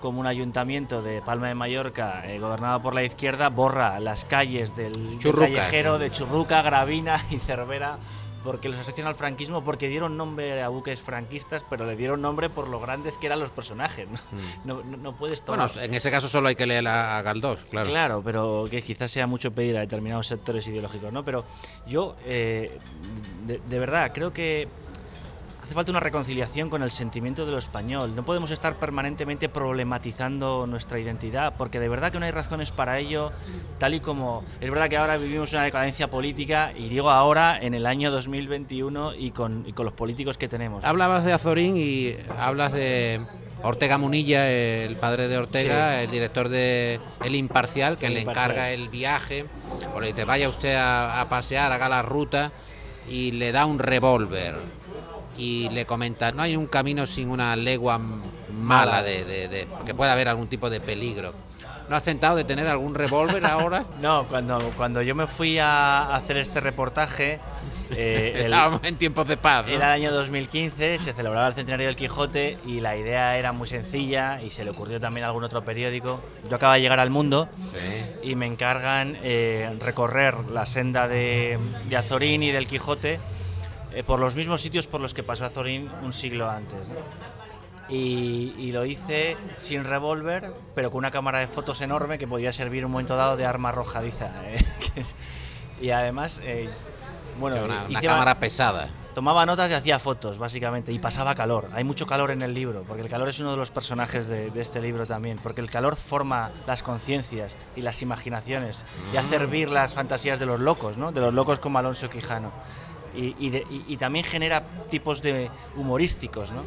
como 0.00 0.20
un 0.20 0.26
ayuntamiento 0.26 1.02
de 1.02 1.20
Palma 1.22 1.48
de 1.48 1.54
Mallorca, 1.54 2.22
eh, 2.26 2.38
gobernado 2.38 2.80
por 2.80 2.94
la 2.94 3.02
izquierda, 3.04 3.48
borra 3.48 3.98
las 4.00 4.24
calles 4.24 4.74
del, 4.76 5.18
del 5.18 5.34
callejero 5.34 5.98
de 5.98 6.10
Churruca, 6.10 6.62
Gravina 6.62 7.16
y 7.30 7.38
Cervera 7.38 7.98
porque 8.44 8.68
los 8.68 8.78
asocian 8.78 9.08
al 9.08 9.16
franquismo 9.16 9.64
porque 9.64 9.88
dieron 9.88 10.16
nombre 10.16 10.62
a 10.62 10.68
buques 10.68 11.00
franquistas, 11.02 11.64
pero 11.68 11.84
le 11.84 11.96
dieron 11.96 12.22
nombre 12.22 12.48
por 12.48 12.68
lo 12.68 12.78
grandes 12.78 13.18
que 13.18 13.26
eran 13.26 13.40
los 13.40 13.50
personajes. 13.50 14.06
No, 14.64 14.74
no, 14.76 14.84
no- 14.84 14.96
no 14.98 15.16
puedes 15.16 15.42
tomar. 15.42 15.68
Mm. 15.68 15.72
Bueno, 15.72 15.82
en 15.84 15.94
ese 15.94 16.12
caso 16.12 16.28
solo 16.28 16.46
hay 16.46 16.54
que 16.54 16.64
leer 16.64 16.86
a, 16.86 17.18
a 17.18 17.22
Galdós, 17.22 17.58
claro. 17.68 17.88
Claro, 17.90 18.22
pero 18.24 18.68
que 18.70 18.82
quizás 18.82 19.10
sea 19.10 19.26
mucho 19.26 19.50
pedir 19.50 19.76
a 19.76 19.80
determinados 19.80 20.28
sectores 20.28 20.64
ideológicos, 20.68 21.12
¿no? 21.12 21.24
Pero 21.24 21.44
yo, 21.88 22.14
eh, 22.24 22.78
de, 23.46 23.60
de 23.68 23.78
verdad, 23.80 24.12
creo 24.14 24.32
que 24.32 24.68
hace 25.66 25.74
falta 25.74 25.90
una 25.90 25.98
reconciliación 26.00 26.70
con 26.70 26.82
el 26.84 26.90
sentimiento 26.92 27.44
de 27.44 27.50
lo 27.50 27.58
español. 27.58 28.14
No 28.14 28.24
podemos 28.24 28.52
estar 28.52 28.76
permanentemente 28.76 29.48
problematizando 29.48 30.64
nuestra 30.66 31.00
identidad, 31.00 31.54
porque 31.58 31.80
de 31.80 31.88
verdad 31.88 32.12
que 32.12 32.20
no 32.20 32.24
hay 32.24 32.30
razones 32.30 32.70
para 32.70 32.98
ello, 33.00 33.32
tal 33.78 33.94
y 33.94 34.00
como... 34.00 34.44
Es 34.60 34.70
verdad 34.70 34.88
que 34.88 34.96
ahora 34.96 35.16
vivimos 35.16 35.52
una 35.52 35.64
decadencia 35.64 36.08
política, 36.08 36.72
y 36.76 36.88
digo 36.88 37.10
ahora, 37.10 37.58
en 37.60 37.74
el 37.74 37.84
año 37.86 38.12
2021, 38.12 39.14
y 39.14 39.32
con, 39.32 39.64
y 39.66 39.72
con 39.72 39.86
los 39.86 39.94
políticos 39.94 40.38
que 40.38 40.46
tenemos. 40.48 40.84
Hablabas 40.84 41.24
de 41.24 41.32
Azorín 41.32 41.76
y 41.76 42.14
hablas 42.38 42.72
de 42.72 43.20
Ortega 43.64 43.98
Munilla, 43.98 44.48
el 44.48 44.94
padre 44.94 45.26
de 45.26 45.36
Ortega, 45.36 45.96
Sí. 45.98 46.04
el 46.04 46.10
director 46.12 46.48
de 46.48 47.00
El 47.24 47.34
Imparcial, 47.34 47.98
que 47.98 48.06
El 48.06 48.14
le 48.14 48.20
Imparcial. 48.20 48.50
encarga 48.50 48.70
el 48.70 48.88
viaje, 48.88 49.46
o 49.96 50.00
le 50.00 50.06
dice, 50.08 50.24
vaya 50.24 50.48
usted 50.48 50.76
a, 50.76 51.20
a 51.20 51.28
pasear, 51.28 51.72
haga 51.72 51.88
la 51.88 52.02
ruta, 52.02 52.52
y 53.08 53.32
le 53.32 53.50
da 53.50 53.66
un 53.66 53.80
revólver. 53.80 54.54
Y 55.38 55.68
le 55.70 55.84
comenta, 55.84 56.32
no 56.32 56.42
hay 56.42 56.56
un 56.56 56.66
camino 56.66 57.06
sin 57.06 57.30
una 57.30 57.54
legua 57.56 58.00
mala, 58.52 59.02
de, 59.02 59.24
de- 59.24 59.48
de- 59.48 59.68
que 59.84 59.94
pueda 59.94 60.12
haber 60.12 60.28
algún 60.28 60.48
tipo 60.48 60.70
de 60.70 60.80
peligro. 60.80 61.32
¿No 61.88 61.94
has 61.94 62.02
tentado 62.02 62.34
de 62.34 62.42
tener 62.42 62.66
algún 62.66 62.94
revólver 62.94 63.44
ahora? 63.46 63.84
No, 64.00 64.24
cuando, 64.26 64.72
cuando 64.76 65.02
yo 65.02 65.14
me 65.14 65.26
fui 65.26 65.58
a 65.58 66.14
hacer 66.16 66.36
este 66.38 66.60
reportaje... 66.60 67.38
eh, 67.90 68.32
el- 68.34 68.44
Estábamos 68.46 68.80
en 68.82 68.96
tiempos 68.96 69.28
de 69.28 69.36
paz. 69.36 69.66
¿no? 69.66 69.72
Era 69.72 69.94
el 69.94 70.02
año 70.02 70.12
2015, 70.12 70.98
se 70.98 71.12
celebraba 71.12 71.46
el 71.48 71.54
centenario 71.54 71.86
del 71.86 71.94
Quijote 71.96 72.58
y 72.66 72.80
la 72.80 72.96
idea 72.96 73.36
era 73.36 73.52
muy 73.52 73.68
sencilla 73.68 74.42
y 74.42 74.50
se 74.50 74.64
le 74.64 74.70
ocurrió 74.70 74.98
también 74.98 75.24
a 75.24 75.28
algún 75.28 75.44
otro 75.44 75.64
periódico. 75.64 76.20
Yo 76.48 76.56
acaba 76.56 76.74
de 76.74 76.80
llegar 76.80 76.98
al 76.98 77.10
mundo 77.10 77.48
Sí. 77.72 78.28
y 78.30 78.34
me 78.34 78.46
encargan 78.46 79.16
eh, 79.22 79.70
recorrer 79.78 80.34
la 80.50 80.66
senda 80.66 81.06
de, 81.06 81.58
de 81.88 81.96
Azorín 81.96 82.42
y 82.42 82.50
del 82.50 82.66
Quijote 82.66 83.20
eh, 83.92 84.02
por 84.02 84.20
los 84.20 84.34
mismos 84.34 84.60
sitios 84.60 84.86
por 84.86 85.00
los 85.00 85.14
que 85.14 85.22
pasó 85.22 85.44
Azorín 85.44 85.90
un 86.02 86.12
siglo 86.12 86.50
antes. 86.50 86.88
¿no? 86.88 86.96
Y, 87.88 88.54
y 88.58 88.72
lo 88.72 88.84
hice 88.84 89.36
sin 89.58 89.84
revólver, 89.84 90.52
pero 90.74 90.90
con 90.90 90.98
una 90.98 91.10
cámara 91.10 91.38
de 91.38 91.46
fotos 91.46 91.80
enorme 91.80 92.18
que 92.18 92.26
podía 92.26 92.50
servir 92.50 92.80
en 92.80 92.86
un 92.86 92.92
momento 92.92 93.16
dado 93.16 93.36
de 93.36 93.46
arma 93.46 93.68
arrojadiza. 93.68 94.30
¿eh? 94.44 94.64
Y 95.80 95.90
además, 95.90 96.40
eh, 96.42 96.68
bueno, 97.38 97.64
una 97.64 97.84
una 97.84 98.00
cámara 98.00 98.38
pesada. 98.38 98.88
tomaba 99.14 99.44
notas 99.44 99.70
y 99.70 99.74
hacía 99.74 99.98
fotos, 99.98 100.38
básicamente, 100.38 100.92
y 100.92 100.98
pasaba 100.98 101.34
calor. 101.34 101.68
Hay 101.74 101.84
mucho 101.84 102.06
calor 102.06 102.30
en 102.30 102.42
el 102.42 102.54
libro, 102.54 102.82
porque 102.88 103.02
el 103.02 103.08
calor 103.08 103.28
es 103.28 103.38
uno 103.40 103.50
de 103.50 103.56
los 103.56 103.70
personajes 103.70 104.26
de, 104.26 104.50
este 104.56 104.80
libro 104.80 105.06
también, 105.06 105.38
porque 105.42 105.60
el 105.60 105.70
calor 105.70 105.96
forma 105.96 106.50
las 106.66 106.82
conciencias 106.82 107.56
y 107.76 107.82
las 107.82 108.00
imaginaciones 108.02 108.84
y 109.12 109.16
hace 109.16 109.36
hervir 109.36 109.70
las 109.70 109.94
fantasías 109.94 110.38
de 110.38 110.46
los 110.46 110.60
locos, 110.60 110.96
¿no? 110.96 111.12
de 111.12 111.20
los 111.20 111.34
locos 111.34 111.58
como 111.58 111.78
Alonso 111.78 112.08
Quijano. 112.08 112.52
Y, 113.16 113.96
también 113.96 114.24
genera 114.24 114.62
tipos 114.90 115.22
de 115.22 115.50
humorísticos, 115.76 116.52
¿no? 116.52 116.62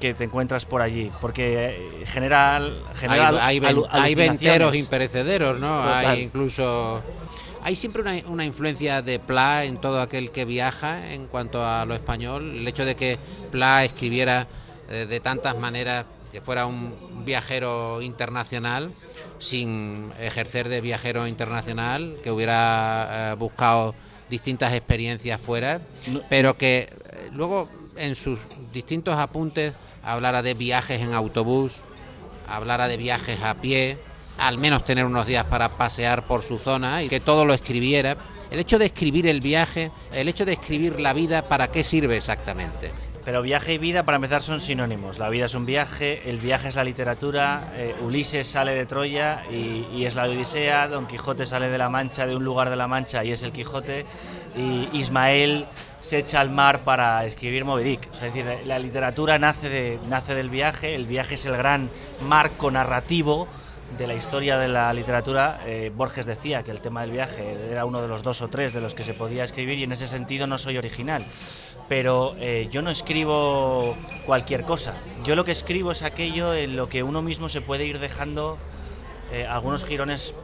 que 0.00 0.12
te 0.12 0.24
encuentras 0.24 0.66
por 0.66 0.82
allí, 0.82 1.10
porque 1.22 1.70
eh, 1.70 2.04
genera, 2.04 2.60
hay, 3.08 3.62
hay, 3.88 4.14
venteros 4.14 4.76
imperecederos, 4.76 5.58
¿no? 5.58 5.82
Hay 5.82 6.20
incluso 6.20 7.02
hay 7.66 7.74
siempre 7.74 8.22
una, 8.28 8.44
influencia 8.44 9.02
de 9.02 9.18
Pla 9.18 9.64
en 9.64 9.80
todo 9.80 10.00
aquel 10.00 10.30
que 10.30 10.44
viaja 10.44 11.12
en 11.12 11.26
cuanto 11.26 11.66
a 11.66 11.84
lo 11.84 11.96
español. 11.96 12.58
El 12.58 12.68
hecho 12.68 12.84
de 12.84 12.94
que 12.94 13.18
Pla 13.50 13.84
escribiera 13.84 14.46
eh, 14.88 15.06
de 15.08 15.18
tantas 15.18 15.58
maneras, 15.58 16.04
que 16.30 16.40
fuera 16.40 16.66
un 16.66 17.24
viajero 17.24 18.02
internacional, 18.02 18.92
sin 19.40 20.12
ejercer 20.20 20.68
de 20.68 20.80
viajero 20.80 21.26
internacional, 21.26 22.16
que 22.22 22.30
hubiera 22.30 23.32
eh, 23.32 23.34
buscado 23.34 23.96
distintas 24.28 24.72
experiencias 24.72 25.40
fuera, 25.40 25.80
pero 26.28 26.56
que 26.56 26.88
eh, 26.88 27.30
luego 27.32 27.68
en 27.96 28.14
sus 28.14 28.38
distintos 28.72 29.18
apuntes 29.18 29.72
hablara 30.02 30.42
de 30.42 30.54
viajes 30.54 31.00
en 31.00 31.14
autobús, 31.14 31.74
hablara 32.48 32.88
de 32.88 32.96
viajes 32.96 33.42
a 33.42 33.54
pie, 33.54 33.98
al 34.38 34.58
menos 34.58 34.84
tener 34.84 35.04
unos 35.04 35.26
días 35.26 35.44
para 35.44 35.70
pasear 35.70 36.26
por 36.26 36.42
su 36.42 36.58
zona 36.58 37.02
y 37.02 37.08
que 37.08 37.20
todo 37.20 37.44
lo 37.44 37.54
escribiera. 37.54 38.16
El 38.50 38.60
hecho 38.60 38.78
de 38.78 38.86
escribir 38.86 39.26
el 39.26 39.40
viaje, 39.40 39.90
el 40.12 40.28
hecho 40.28 40.44
de 40.44 40.52
escribir 40.52 41.00
la 41.00 41.12
vida, 41.12 41.48
¿para 41.48 41.68
qué 41.68 41.82
sirve 41.82 42.16
exactamente? 42.16 42.92
Pero 43.26 43.42
viaje 43.42 43.74
y 43.74 43.78
vida, 43.78 44.04
para 44.04 44.16
empezar, 44.16 44.40
son 44.40 44.60
sinónimos. 44.60 45.18
La 45.18 45.28
vida 45.28 45.46
es 45.46 45.54
un 45.54 45.66
viaje, 45.66 46.30
el 46.30 46.38
viaje 46.38 46.68
es 46.68 46.76
la 46.76 46.84
literatura, 46.84 47.72
eh, 47.74 47.92
Ulises 48.00 48.46
sale 48.46 48.72
de 48.72 48.86
Troya 48.86 49.42
y, 49.50 50.04
es 50.04 50.14
la 50.14 50.26
Odisea, 50.26 50.86
Don 50.86 51.08
Quijote 51.08 51.44
sale 51.44 51.68
de 51.68 51.76
la 51.76 51.88
Mancha, 51.88 52.24
de 52.28 52.36
un 52.36 52.44
lugar 52.44 52.70
de 52.70 52.76
la 52.76 52.86
Mancha 52.86 53.24
y 53.24 53.32
es 53.32 53.42
el 53.42 53.50
Quijote, 53.50 54.06
y 54.56 54.88
Ismael 54.92 55.66
se 56.00 56.18
echa 56.18 56.40
al 56.40 56.50
mar 56.50 56.84
para 56.84 57.24
escribir 57.24 57.64
Moby 57.64 57.82
Dick. 57.82 58.08
es 58.12 58.20
decir, 58.20 58.46
la 58.64 58.78
literatura 58.78 59.40
nace, 59.40 59.68
de, 59.70 59.98
nace 60.08 60.36
del 60.36 60.48
viaje, 60.48 60.94
el 60.94 61.06
viaje 61.06 61.34
es 61.34 61.46
el 61.46 61.56
gran 61.56 61.90
marco 62.28 62.70
narrativo 62.70 63.48
de 63.96 64.06
la 64.06 64.14
historia 64.14 64.58
de 64.58 64.68
la 64.68 64.92
literatura, 64.92 65.60
eh, 65.64 65.90
Borges 65.94 66.26
decía 66.26 66.62
que 66.62 66.70
el 66.70 66.80
tema 66.80 67.02
del 67.02 67.12
viaje 67.12 67.56
era 67.70 67.84
uno 67.84 68.02
de 68.02 68.08
los 68.08 68.22
dos 68.22 68.42
o 68.42 68.48
tres 68.48 68.72
de 68.72 68.80
los 68.80 68.94
que 68.94 69.04
se 69.04 69.14
podía 69.14 69.44
escribir 69.44 69.78
y 69.78 69.84
en 69.84 69.92
ese 69.92 70.06
sentido 70.06 70.46
no 70.46 70.58
soy 70.58 70.76
original. 70.76 71.24
Pero 71.88 72.34
eh, 72.38 72.68
yo 72.70 72.82
no 72.82 72.90
escribo 72.90 73.96
cualquier 74.26 74.64
cosa. 74.64 74.94
Yo 75.24 75.36
lo 75.36 75.44
que 75.44 75.52
escribo 75.52 75.92
es 75.92 76.02
aquello 76.02 76.52
en 76.52 76.76
lo 76.76 76.88
que 76.88 77.02
uno 77.02 77.22
mismo 77.22 77.48
se 77.48 77.60
puede 77.60 77.86
ir 77.86 77.98
dejando 77.98 78.58
eh, 79.32 79.46
algunos 79.46 79.84
girones 79.84 80.34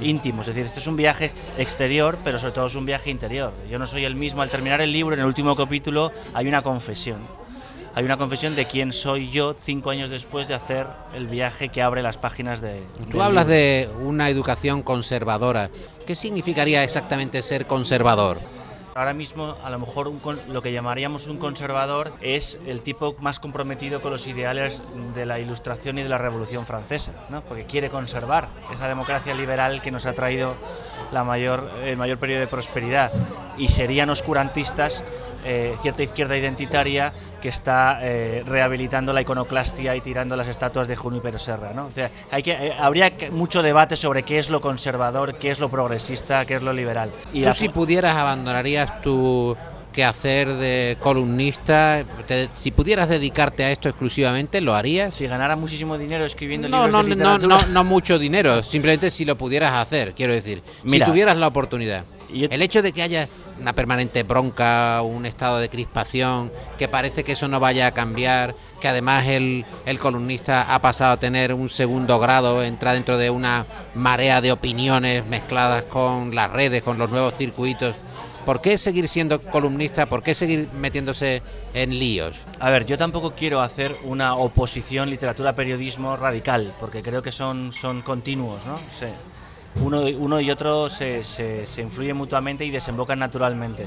íntimos. 0.00 0.48
Es 0.48 0.54
decir, 0.54 0.66
esto 0.66 0.80
es 0.80 0.86
un 0.86 0.96
viaje 0.96 1.32
exterior, 1.58 2.18
pero 2.24 2.38
sobre 2.38 2.52
todo 2.52 2.66
es 2.66 2.74
un 2.74 2.86
viaje 2.86 3.10
interior. 3.10 3.52
Yo 3.68 3.78
no 3.78 3.86
soy 3.86 4.04
el 4.04 4.14
mismo. 4.14 4.40
Al 4.40 4.50
terminar 4.50 4.80
el 4.80 4.92
libro, 4.92 5.14
en 5.14 5.20
el 5.20 5.26
último 5.26 5.54
capítulo, 5.56 6.10
hay 6.32 6.48
una 6.48 6.62
confesión 6.62 7.43
hay 7.94 8.04
una 8.04 8.16
confesión 8.16 8.56
de 8.56 8.66
quién 8.66 8.92
soy 8.92 9.30
yo 9.30 9.54
cinco 9.58 9.90
años 9.90 10.10
después 10.10 10.48
de 10.48 10.54
hacer 10.54 10.86
el 11.14 11.28
viaje 11.28 11.68
que 11.68 11.80
abre 11.80 12.02
las 12.02 12.18
páginas 12.18 12.60
de... 12.60 12.82
Tú 13.10 13.22
hablas 13.22 13.46
de 13.46 13.88
una 14.02 14.28
educación 14.28 14.82
conservadora. 14.82 15.70
¿Qué 16.04 16.16
significaría 16.16 16.82
exactamente 16.82 17.40
ser 17.42 17.66
conservador? 17.66 18.40
Ahora 18.96 19.12
mismo, 19.12 19.56
a 19.64 19.70
lo 19.70 19.80
mejor 19.80 20.12
lo 20.48 20.62
que 20.62 20.72
llamaríamos 20.72 21.26
un 21.26 21.38
conservador 21.38 22.12
es 22.20 22.60
el 22.66 22.82
tipo 22.82 23.16
más 23.18 23.40
comprometido 23.40 24.00
con 24.00 24.12
los 24.12 24.26
ideales 24.28 24.82
de 25.14 25.26
la 25.26 25.40
Ilustración 25.40 25.98
y 25.98 26.04
de 26.04 26.08
la 26.08 26.18
Revolución 26.18 26.64
Francesa, 26.64 27.12
¿no? 27.28 27.42
porque 27.42 27.64
quiere 27.64 27.90
conservar 27.90 28.48
esa 28.72 28.86
democracia 28.86 29.34
liberal 29.34 29.82
que 29.82 29.90
nos 29.90 30.06
ha 30.06 30.12
traído 30.12 30.54
la 31.12 31.24
mayor, 31.24 31.70
el 31.84 31.96
mayor 31.96 32.18
periodo 32.18 32.40
de 32.40 32.46
prosperidad. 32.46 33.10
Y 33.58 33.68
serían 33.68 34.10
oscurantistas 34.10 35.02
eh, 35.44 35.74
cierta 35.82 36.02
izquierda 36.02 36.36
identitaria 36.36 37.12
que 37.40 37.48
está 37.48 37.98
eh, 38.02 38.42
rehabilitando 38.46 39.12
la 39.12 39.20
iconoclastia 39.20 39.94
y 39.94 40.00
tirando 40.00 40.36
las 40.36 40.48
estatuas 40.48 40.88
de 40.88 40.96
Junípero 40.96 41.38
Serra. 41.38 41.72
¿no? 41.74 41.86
O 41.86 41.90
sea, 41.90 42.10
hay 42.30 42.42
que, 42.42 42.52
eh, 42.52 42.72
habría 42.78 43.12
mucho 43.30 43.62
debate 43.62 43.96
sobre 43.96 44.22
qué 44.22 44.38
es 44.38 44.48
lo 44.48 44.60
conservador, 44.60 45.36
qué 45.38 45.50
es 45.50 45.60
lo 45.60 45.68
progresista, 45.68 46.46
qué 46.46 46.54
es 46.54 46.62
lo 46.62 46.72
liberal. 46.72 47.10
Y 47.32 47.42
Tú 47.42 47.52
si 47.52 47.68
pudieras 47.68 48.16
abandonarías 48.16 49.02
tu 49.02 49.56
quehacer 49.92 50.52
de 50.54 50.96
columnista, 51.00 52.04
si 52.52 52.70
pudieras 52.70 53.08
dedicarte 53.08 53.64
a 53.64 53.70
esto 53.70 53.88
exclusivamente, 53.88 54.60
¿lo 54.60 54.74
harías? 54.74 55.14
Si 55.14 55.26
ganara 55.26 55.54
muchísimo 55.54 55.96
dinero 55.96 56.24
escribiendo 56.24 56.68
no, 56.68 56.86
libros 56.86 56.92
no, 56.92 57.02
de 57.02 57.10
literatura. 57.10 57.46
No, 57.46 57.60
no, 57.60 57.66
no 57.68 57.84
mucho 57.84 58.18
dinero, 58.18 58.62
simplemente 58.62 59.10
si 59.10 59.24
lo 59.24 59.38
pudieras 59.38 59.72
hacer, 59.74 60.12
quiero 60.14 60.32
decir. 60.32 60.62
si 60.86 61.00
tuvieras 61.00 61.36
la 61.36 61.46
oportunidad. 61.46 62.04
El 62.32 62.62
hecho 62.62 62.82
de 62.82 62.92
que 62.92 63.02
haya 63.02 63.28
una 63.60 63.72
permanente 63.72 64.22
bronca, 64.22 65.02
un 65.02 65.26
estado 65.26 65.58
de 65.58 65.68
crispación, 65.68 66.50
que 66.78 66.88
parece 66.88 67.24
que 67.24 67.32
eso 67.32 67.48
no 67.48 67.60
vaya 67.60 67.86
a 67.86 67.92
cambiar, 67.92 68.54
que 68.80 68.88
además 68.88 69.26
el, 69.26 69.64
el 69.86 69.98
columnista 69.98 70.74
ha 70.74 70.80
pasado 70.80 71.12
a 71.12 71.16
tener 71.16 71.54
un 71.54 71.68
segundo 71.68 72.18
grado, 72.18 72.62
entra 72.62 72.92
dentro 72.92 73.16
de 73.18 73.30
una 73.30 73.66
marea 73.94 74.40
de 74.40 74.52
opiniones 74.52 75.26
mezcladas 75.26 75.84
con 75.84 76.34
las 76.34 76.50
redes, 76.50 76.82
con 76.82 76.98
los 76.98 77.10
nuevos 77.10 77.34
circuitos. 77.34 77.94
¿Por 78.44 78.60
qué 78.60 78.76
seguir 78.76 79.08
siendo 79.08 79.40
columnista? 79.40 80.06
¿Por 80.06 80.22
qué 80.22 80.34
seguir 80.34 80.68
metiéndose 80.74 81.40
en 81.72 81.98
líos? 81.98 82.36
A 82.60 82.68
ver, 82.68 82.84
yo 82.84 82.98
tampoco 82.98 83.30
quiero 83.30 83.62
hacer 83.62 83.96
una 84.04 84.34
oposición 84.34 85.08
literatura-periodismo 85.08 86.16
radical, 86.16 86.74
porque 86.78 87.02
creo 87.02 87.22
que 87.22 87.32
son, 87.32 87.72
son 87.72 88.02
continuos, 88.02 88.66
¿no? 88.66 88.78
Sí 88.90 89.06
uno, 89.80 90.02
uno 90.02 90.40
y 90.40 90.50
otro 90.50 90.88
se, 90.88 91.24
se, 91.24 91.66
se 91.66 91.82
influyen 91.82 92.16
mutuamente 92.16 92.64
y 92.64 92.70
desembocan 92.70 93.18
naturalmente 93.18 93.86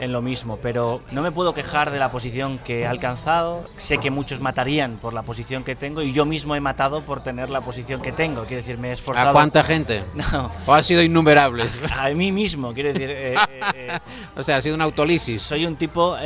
en 0.00 0.12
lo 0.12 0.22
mismo, 0.22 0.58
pero 0.60 1.00
no 1.10 1.22
me 1.22 1.32
puedo 1.32 1.54
quejar 1.54 1.90
de 1.90 1.98
la 1.98 2.10
posición 2.10 2.58
que 2.58 2.80
he 2.80 2.86
alcanzado. 2.86 3.68
Sé 3.76 3.98
que 3.98 4.10
muchos 4.10 4.40
matarían 4.40 4.96
por 4.96 5.14
la 5.14 5.22
posición 5.22 5.64
que 5.64 5.74
tengo 5.74 6.02
y 6.02 6.12
yo 6.12 6.24
mismo 6.24 6.54
he 6.54 6.60
matado 6.60 7.02
por 7.02 7.22
tener 7.22 7.50
la 7.50 7.60
posición 7.60 8.02
que 8.02 8.12
tengo. 8.12 8.44
Quiero 8.44 8.62
decir, 8.62 8.78
me 8.78 8.90
he 8.90 8.92
esforzado. 8.92 9.30
¿A 9.30 9.32
cuánta 9.32 9.64
gente? 9.64 10.04
No. 10.32 10.50
¿O 10.66 10.74
ha 10.74 10.82
sido 10.82 11.02
innumerable? 11.02 11.64
A, 11.96 12.08
mí 12.10 12.32
mismo, 12.32 12.72
quiero 12.72 12.92
decir. 12.92 13.10
Eh, 13.10 13.34
eh, 13.34 13.60
eh, 13.74 13.98
o 14.36 14.42
sea, 14.42 14.56
ha 14.56 14.62
sido 14.62 14.74
un 14.74 14.82
autolisis. 14.82 15.40
Soy 15.40 15.66
un 15.66 15.76
tipo 15.76 16.16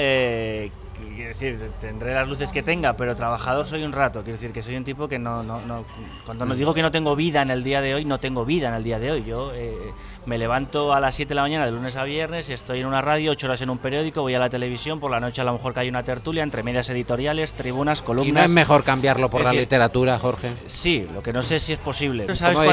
quiero 1.14 1.28
decir, 1.28 1.70
tendré 1.80 2.14
las 2.14 2.28
luces 2.28 2.52
que 2.52 2.62
tenga, 2.62 2.96
pero 2.96 3.14
trabajador 3.16 3.66
soy 3.66 3.82
un 3.82 3.92
rato. 3.92 4.22
Quiero 4.22 4.36
decir 4.36 4.52
que 4.52 4.62
soy 4.62 4.76
un 4.76 4.84
tipo 4.84 5.08
que 5.08 5.18
no, 5.18 5.42
no, 5.42 5.60
no 5.60 5.84
cuando 6.24 6.46
nos 6.46 6.56
digo 6.56 6.74
que 6.74 6.82
no 6.82 6.90
tengo 6.90 7.16
vida 7.16 7.42
en 7.42 7.50
el 7.50 7.62
día 7.62 7.80
de 7.80 7.94
hoy, 7.94 8.04
no 8.04 8.18
tengo 8.18 8.44
vida 8.44 8.68
en 8.68 8.74
el 8.74 8.84
día 8.84 8.98
de 8.98 9.10
hoy. 9.10 9.24
Yo 9.24 9.52
eh, 9.54 9.92
me 10.26 10.38
levanto 10.38 10.92
a 10.92 11.00
las 11.00 11.14
7 11.14 11.30
de 11.30 11.34
la 11.34 11.42
mañana 11.42 11.66
de 11.66 11.72
lunes 11.72 11.96
a 11.96 12.04
viernes, 12.04 12.50
estoy 12.50 12.80
en 12.80 12.86
una 12.86 13.00
radio, 13.00 13.32
8 13.32 13.46
horas 13.46 13.60
en 13.60 13.70
un 13.70 13.78
periódico, 13.78 14.22
voy 14.22 14.34
a 14.34 14.38
la 14.38 14.50
televisión, 14.50 15.00
por 15.00 15.10
la 15.10 15.20
noche 15.20 15.40
a 15.40 15.44
lo 15.44 15.52
mejor 15.52 15.74
que 15.74 15.80
hay 15.80 15.88
una 15.88 16.02
tertulia 16.02 16.42
entre 16.42 16.62
medias 16.62 16.88
editoriales, 16.90 17.52
tribunas, 17.52 18.02
columnas. 18.02 18.28
¿Y 18.28 18.32
no 18.32 18.42
es 18.42 18.50
mejor 18.50 18.84
cambiarlo 18.84 19.30
por 19.30 19.42
la 19.42 19.52
literatura, 19.52 20.18
Jorge? 20.18 20.52
Sí, 20.66 21.06
lo 21.12 21.22
que 21.22 21.32
no 21.32 21.42
sé 21.42 21.58
si 21.58 21.72
es 21.72 21.78
posible. 21.78 22.26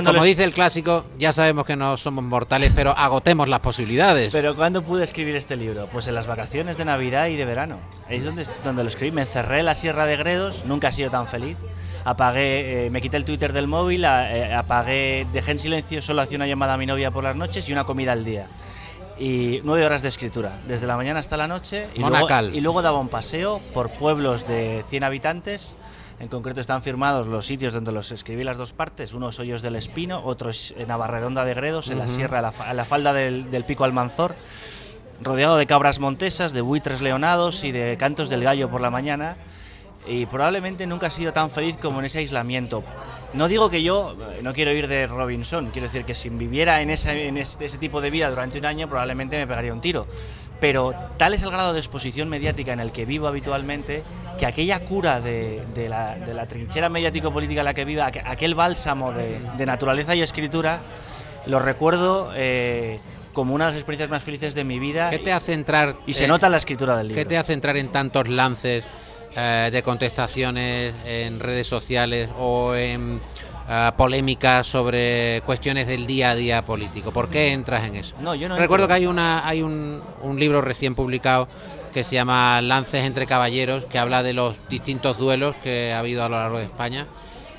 como, 0.03 0.23
dice 0.23 0.43
el 0.43 0.51
clásico, 0.51 1.05
ya 1.17 1.33
sabemos 1.33 1.65
que 1.65 1.75
no 1.75 1.97
somos 1.97 2.23
mortales, 2.23 2.71
pero 2.75 2.91
agotemos 2.91 3.47
las 3.47 3.59
posibilidades. 3.59 4.31
Pero 4.31 4.55
¿cuándo 4.55 4.81
pude 4.81 5.03
escribir 5.03 5.35
este 5.35 5.55
libro? 5.55 5.87
Pues 5.91 6.07
en 6.07 6.15
las 6.15 6.27
vacaciones 6.27 6.77
de 6.77 6.85
Navidad 6.85 7.27
y 7.27 7.35
de 7.35 7.45
verano. 7.45 7.77
Es 8.09 8.23
donde, 8.23 8.45
donde 8.63 8.83
lo 8.83 8.89
escribí. 8.89 9.11
Me 9.11 9.21
encerré 9.21 9.59
en 9.59 9.65
la 9.65 9.75
Sierra 9.75 10.05
de 10.05 10.17
Gredos, 10.17 10.65
nunca 10.65 10.89
he 10.89 10.91
sido 10.91 11.09
tan 11.09 11.27
feliz. 11.27 11.57
Apagué, 12.07 12.85
eh, 12.85 12.89
me 12.89 13.01
quité 13.01 13.17
el 13.17 13.25
Twitter 13.25 13.51
del 13.51 13.67
móvil, 13.67 14.05
eh, 14.05 14.55
apagué, 14.55 15.27
dejé 15.33 15.51
en 15.51 15.59
silencio, 15.59 16.01
solo 16.01 16.21
hacía 16.21 16.37
una 16.37 16.47
llamada 16.47 16.75
a 16.75 16.77
mi 16.77 16.85
novia 16.85 17.11
por 17.11 17.21
las 17.21 17.35
noches 17.35 17.67
y 17.67 17.73
una 17.73 17.83
comida 17.83 18.13
al 18.13 18.23
día. 18.23 18.47
Y 19.19 19.59
nueve 19.65 19.85
horas 19.85 20.03
de 20.03 20.07
escritura, 20.07 20.57
desde 20.69 20.87
la 20.87 20.95
mañana 20.95 21.19
hasta 21.19 21.35
la 21.35 21.49
noche. 21.49 21.89
Y, 21.95 21.99
luego, 21.99 22.29
y 22.53 22.61
luego 22.61 22.81
daba 22.81 22.97
un 22.97 23.09
paseo 23.09 23.59
por 23.73 23.89
pueblos 23.89 24.47
de 24.47 24.85
100 24.89 25.03
habitantes. 25.03 25.75
En 26.21 26.29
concreto 26.29 26.61
están 26.61 26.81
firmados 26.81 27.27
los 27.27 27.45
sitios 27.45 27.73
donde 27.73 27.91
los 27.91 28.13
escribí 28.13 28.45
las 28.45 28.57
dos 28.57 28.71
partes. 28.71 29.11
Uno 29.11 29.27
es 29.27 29.39
Hoyos 29.39 29.61
del 29.61 29.75
Espino, 29.75 30.23
otro 30.23 30.49
es 30.49 30.73
Navarredonda 30.87 31.43
de 31.43 31.55
Gredos, 31.55 31.89
en 31.89 31.99
la 31.99 32.07
sierra, 32.07 32.39
a 32.39 32.73
la, 32.73 32.85
falda 32.85 33.11
del, 33.11 33.51
del 33.51 33.65
Pico 33.65 33.83
Almanzor 33.83 34.33
rodeado 35.21 35.57
de 35.57 35.65
cabras 35.65 35.99
montesas, 35.99 36.53
de 36.53 36.61
buitres 36.61 37.01
leonados 37.01 37.65
y 37.65 37.73
de 37.73 37.97
cantos 37.97 38.29
del 38.29 38.43
gallo 38.43 38.69
por 38.69 38.79
la 38.79 38.91
mañana. 38.91 39.35
Y 40.07 40.25
probablemente 40.25 40.87
nunca 40.87 41.07
he 41.07 41.11
sido 41.11 41.33
tan 41.33 41.49
feliz 41.49 41.77
como 41.77 41.99
en 41.99 42.05
ese 42.05 42.19
aislamiento. 42.19 42.83
No 43.33 43.47
digo 43.47 43.69
que 43.69 43.83
yo 43.83 44.15
eh, 44.31 44.39
no 44.41 44.53
quiero 44.53 44.71
ir 44.71 44.87
de 44.87 45.05
Robinson, 45.05 45.69
quiero 45.71 45.87
decir 45.87 46.05
que 46.05 46.15
si 46.15 46.29
viviera 46.29 46.81
en, 46.81 46.89
ese, 46.89 47.27
en 47.27 47.37
ese, 47.37 47.77
tipo 47.77 47.99
de 47.99 48.09
vida 48.09 48.29
durante 48.29 48.57
un 48.57 48.65
año 48.65 48.87
probablemente 48.87 49.37
me 49.37 49.45
pegaría 49.45 49.73
un 49.73 49.81
tiro. 49.81 50.07
Pero 50.59 50.93
tal 51.17 51.33
es 51.33 51.43
el 51.43 51.51
grado 51.51 51.73
de 51.73 51.79
exposición 51.79 52.29
mediática 52.29 52.73
en 52.73 52.79
el 52.79 52.91
que 52.91 53.05
vivo 53.05 53.27
habitualmente 53.27 54.01
que 54.39 54.45
aquella 54.45 54.79
cura 54.79 55.19
de, 55.21 55.61
la, 55.87 56.45
trinchera 56.47 56.89
mediático-política 56.89 57.61
en 57.61 57.65
la 57.65 57.73
que 57.73 57.85
vivo, 57.85 58.01
aquel 58.01 58.55
bálsamo 58.55 59.11
de, 59.11 59.65
naturaleza 59.65 60.15
y 60.15 60.21
escritura, 60.21 60.81
lo 61.45 61.59
recuerdo 61.59 62.31
eh, 62.33 62.99
como 63.33 63.53
una 63.53 63.65
de 63.65 63.71
las 63.73 63.77
experiencias 63.77 64.09
más 64.09 64.23
felices 64.23 64.55
de 64.55 64.63
mi 64.63 64.79
vida. 64.79 65.11
¿Qué 65.11 65.19
te 65.19 65.31
hace 65.31 65.53
entrar? 65.53 65.95
Y 66.07 66.13
se 66.13 66.27
nota 66.27 66.47
en 66.47 66.53
la 66.53 66.57
escritura 66.57 66.97
del 66.97 67.09
libro. 67.09 67.21
¿Qué 67.21 67.25
te 67.25 67.37
hace 67.37 67.53
entrar 67.53 67.77
en 67.77 67.91
tantos 67.91 68.27
lances 68.27 68.87
eh, 69.37 69.69
de 69.71 69.83
contestaciones 69.83 70.95
en 71.05 71.39
redes 71.39 71.67
sociales 71.67 72.27
o 72.39 72.73
en 72.73 73.21
eh, 73.69 73.91
polémicas 73.95 74.65
sobre 74.65 75.41
cuestiones 75.45 75.85
del 75.85 76.07
día 76.07 76.31
a 76.31 76.35
día 76.35 76.65
político? 76.65 77.11
¿Por 77.11 77.29
qué 77.29 77.51
entras 77.51 77.85
en 77.85 77.95
eso? 77.95 78.15
No, 78.19 78.33
yo 78.33 78.49
no 78.49 78.57
Recuerdo 78.57 78.85
entro. 78.85 78.95
que 78.95 79.01
hay 79.01 79.05
una 79.05 79.47
hay 79.47 79.61
un, 79.61 80.01
un 80.21 80.39
libro 80.39 80.61
recién 80.61 80.95
publicado 80.95 81.47
que 81.93 82.03
se 82.03 82.15
llama 82.15 82.61
Lances 82.61 83.05
entre 83.05 83.25
caballeros, 83.25 83.85
que 83.85 83.97
habla 83.99 84.23
de 84.23 84.33
los 84.33 84.55
distintos 84.69 85.17
duelos 85.17 85.55
que 85.63 85.93
ha 85.93 85.99
habido 85.99 86.23
a 86.23 86.29
lo 86.29 86.37
largo 86.37 86.57
de 86.57 86.65
España. 86.65 87.07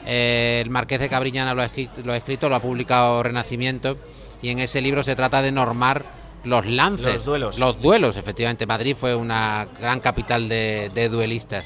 Eh, 0.06 0.60
el 0.64 0.70
Marqués 0.70 1.00
de 1.00 1.08
Cabriñana 1.08 1.54
lo 1.54 1.62
ha, 1.62 1.66
escrito, 1.66 2.02
lo 2.04 2.12
ha 2.12 2.16
escrito, 2.16 2.48
lo 2.48 2.56
ha 2.56 2.60
publicado 2.60 3.22
Renacimiento, 3.22 3.96
y 4.40 4.50
en 4.50 4.60
ese 4.60 4.80
libro 4.80 5.02
se 5.02 5.16
trata 5.16 5.42
de 5.42 5.52
normar 5.52 6.04
los 6.44 6.66
lances. 6.66 7.14
Los 7.14 7.24
duelos. 7.24 7.58
Los 7.58 7.80
duelos, 7.80 8.16
efectivamente. 8.16 8.66
Madrid 8.66 8.96
fue 8.98 9.14
una 9.14 9.66
gran 9.80 10.00
capital 10.00 10.48
de, 10.48 10.90
de 10.94 11.08
duelistas. 11.08 11.64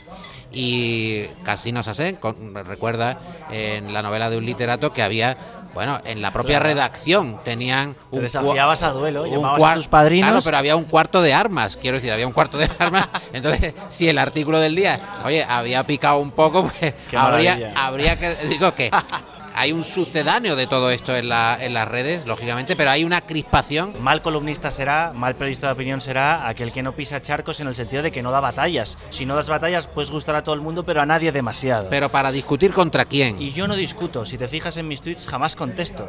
Y 0.54 1.24
Casino 1.44 1.82
Sassé 1.82 2.16
con- 2.16 2.54
recuerda 2.54 3.18
en 3.50 3.92
la 3.92 4.02
novela 4.02 4.28
de 4.28 4.36
un 4.36 4.44
literato 4.44 4.92
que 4.92 5.02
había, 5.02 5.36
bueno, 5.72 5.98
en 6.04 6.20
la 6.20 6.30
propia 6.30 6.58
Claro. 6.58 6.66
redacción 6.74 7.40
tenían 7.42 7.94
Te 8.10 8.18
un 8.18 8.22
desafiabas 8.24 8.82
a 8.82 8.90
duelo, 8.90 9.24
llamabas 9.24 9.72
a 9.72 9.74
tus 9.76 9.88
padrinos. 9.88 10.28
Claro, 10.28 10.42
pero 10.44 10.56
había 10.58 10.76
un 10.76 10.84
cuarto 10.84 11.22
de 11.22 11.32
armas, 11.32 11.78
quiero 11.80 11.96
decir, 11.96 12.12
había 12.12 12.26
un 12.26 12.34
cuarto 12.34 12.58
de 12.58 12.68
armas. 12.78 13.08
Entonces, 13.32 13.72
si 13.88 14.10
el 14.10 14.18
artículo 14.18 14.60
del 14.60 14.74
día, 14.76 15.00
oye, 15.24 15.42
había 15.42 15.86
picado 15.86 16.18
un 16.18 16.32
poco, 16.32 16.64
pues 16.64 16.92
Qué 17.10 17.16
habría, 17.16 17.54
maravilla. 17.56 17.72
habría 17.86 18.18
que. 18.18 18.34
Digo 18.48 18.74
que 18.74 18.90
hay 19.54 19.72
un 19.72 19.84
sucedáneo 19.84 20.56
de 20.56 20.66
todo 20.66 20.90
esto 20.90 21.16
en, 21.16 21.28
la, 21.28 21.56
en 21.60 21.74
las 21.74 21.88
redes, 21.88 22.26
lógicamente, 22.26 22.76
pero 22.76 22.90
hay 22.90 23.04
una 23.04 23.20
crispación. 23.20 23.94
Mal 24.00 24.22
columnista 24.22 24.70
será, 24.70 25.12
mal 25.14 25.34
periodista 25.34 25.68
de 25.68 25.72
opinión 25.74 26.00
será 26.00 26.48
aquel 26.48 26.72
que 26.72 26.82
no 26.82 26.94
pisa 26.94 27.20
charcos 27.20 27.60
en 27.60 27.68
el 27.68 27.74
sentido 27.74 28.02
de 28.02 28.12
que 28.12 28.22
no 28.22 28.30
da 28.30 28.40
batallas. 28.40 28.98
Si 29.10 29.26
no 29.26 29.34
das 29.34 29.48
batallas, 29.48 29.86
puedes 29.86 30.10
gustar 30.10 30.36
a 30.36 30.42
todo 30.42 30.54
el 30.54 30.60
mundo, 30.60 30.84
pero 30.84 31.00
a 31.00 31.06
nadie 31.06 31.32
demasiado. 31.32 31.88
Pero 31.90 32.08
para 32.08 32.32
discutir 32.32 32.72
contra 32.72 33.04
quién. 33.04 33.40
Y 33.40 33.52
yo 33.52 33.66
no 33.68 33.76
discuto, 33.76 34.24
si 34.24 34.38
te 34.38 34.48
fijas 34.48 34.76
en 34.76 34.88
mis 34.88 35.02
tweets 35.02 35.26
jamás 35.26 35.56
contesto. 35.56 36.08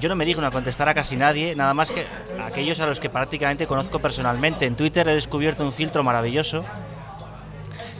Yo 0.00 0.08
no 0.08 0.16
me 0.16 0.24
digo 0.24 0.40
a 0.40 0.50
contestar 0.50 0.88
a 0.88 0.94
casi 0.94 1.16
nadie, 1.16 1.54
nada 1.54 1.74
más 1.74 1.90
que 1.90 2.06
a 2.40 2.46
aquellos 2.46 2.80
a 2.80 2.86
los 2.86 3.00
que 3.00 3.10
prácticamente 3.10 3.66
conozco 3.66 3.98
personalmente. 3.98 4.64
En 4.64 4.74
Twitter 4.74 5.06
he 5.06 5.14
descubierto 5.14 5.62
un 5.62 5.72
filtro 5.72 6.02
maravilloso 6.02 6.64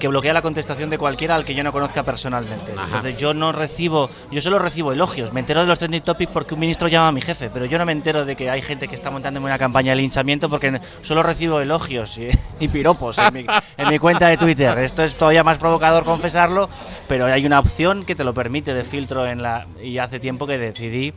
que 0.01 0.09
bloquea 0.09 0.33
la 0.33 0.43
contestación 0.43 0.91
de 0.91 0.99
cualquiera 0.99 1.37
al 1.37 1.45
que 1.45 1.55
yo 1.55 1.63
no 1.63 1.73
conozca 1.73 2.03
personalmente. 2.03 2.73
Ajá. 2.73 2.87
Entonces 2.87 3.17
yo 3.17 3.35
no 3.35 3.53
recibo, 3.53 4.11
yo 4.33 4.41
solo 4.41 4.59
recibo 4.59 4.93
elogios. 4.93 5.33
Me 5.33 5.41
entero 5.41 5.61
de 5.61 5.67
los 5.67 5.79
trending 5.79 6.03
topics 6.03 6.33
porque 6.33 6.55
un 6.55 6.61
ministro 6.61 6.89
llama 6.89 7.09
a 7.09 7.13
mi 7.13 7.21
jefe, 7.21 7.51
pero 7.51 7.67
yo 7.67 7.79
no 7.79 7.85
me 7.85 7.93
entero 7.93 8.25
de 8.25 8.35
que 8.35 8.51
hay 8.51 8.63
gente 8.63 8.89
que 8.89 8.97
está 8.97 9.11
montándome 9.11 9.47
una 9.47 9.59
campaña 9.59 9.93
de 9.93 9.97
linchamiento 9.97 10.49
porque 10.49 10.81
solo 11.03 11.23
recibo 11.23 11.61
elogios 11.61 12.19
y, 12.19 12.31
y 12.61 12.69
piropos 12.69 13.19
en 13.19 13.35
mi, 13.35 13.47
en 13.77 13.89
mi 13.89 13.99
cuenta 13.99 14.27
de 14.29 14.39
Twitter. 14.39 14.77
Esto 14.79 15.05
es 15.05 15.17
todavía 15.17 15.45
más 15.45 15.59
provocador 15.59 16.05
confesarlo, 16.05 16.69
pero 17.07 17.27
hay 17.27 17.45
una 17.45 17.61
opción 17.61 18.05
que 18.05 18.15
te 18.15 18.25
lo 18.25 18.33
permite 18.35 18.75
de 18.75 18.85
filtro 18.85 19.27
en 19.27 19.43
la 19.43 19.67
y 19.83 19.99
hace 19.99 20.19
tiempo 20.19 20.47
que 20.47 20.59
decidí 20.59 21.13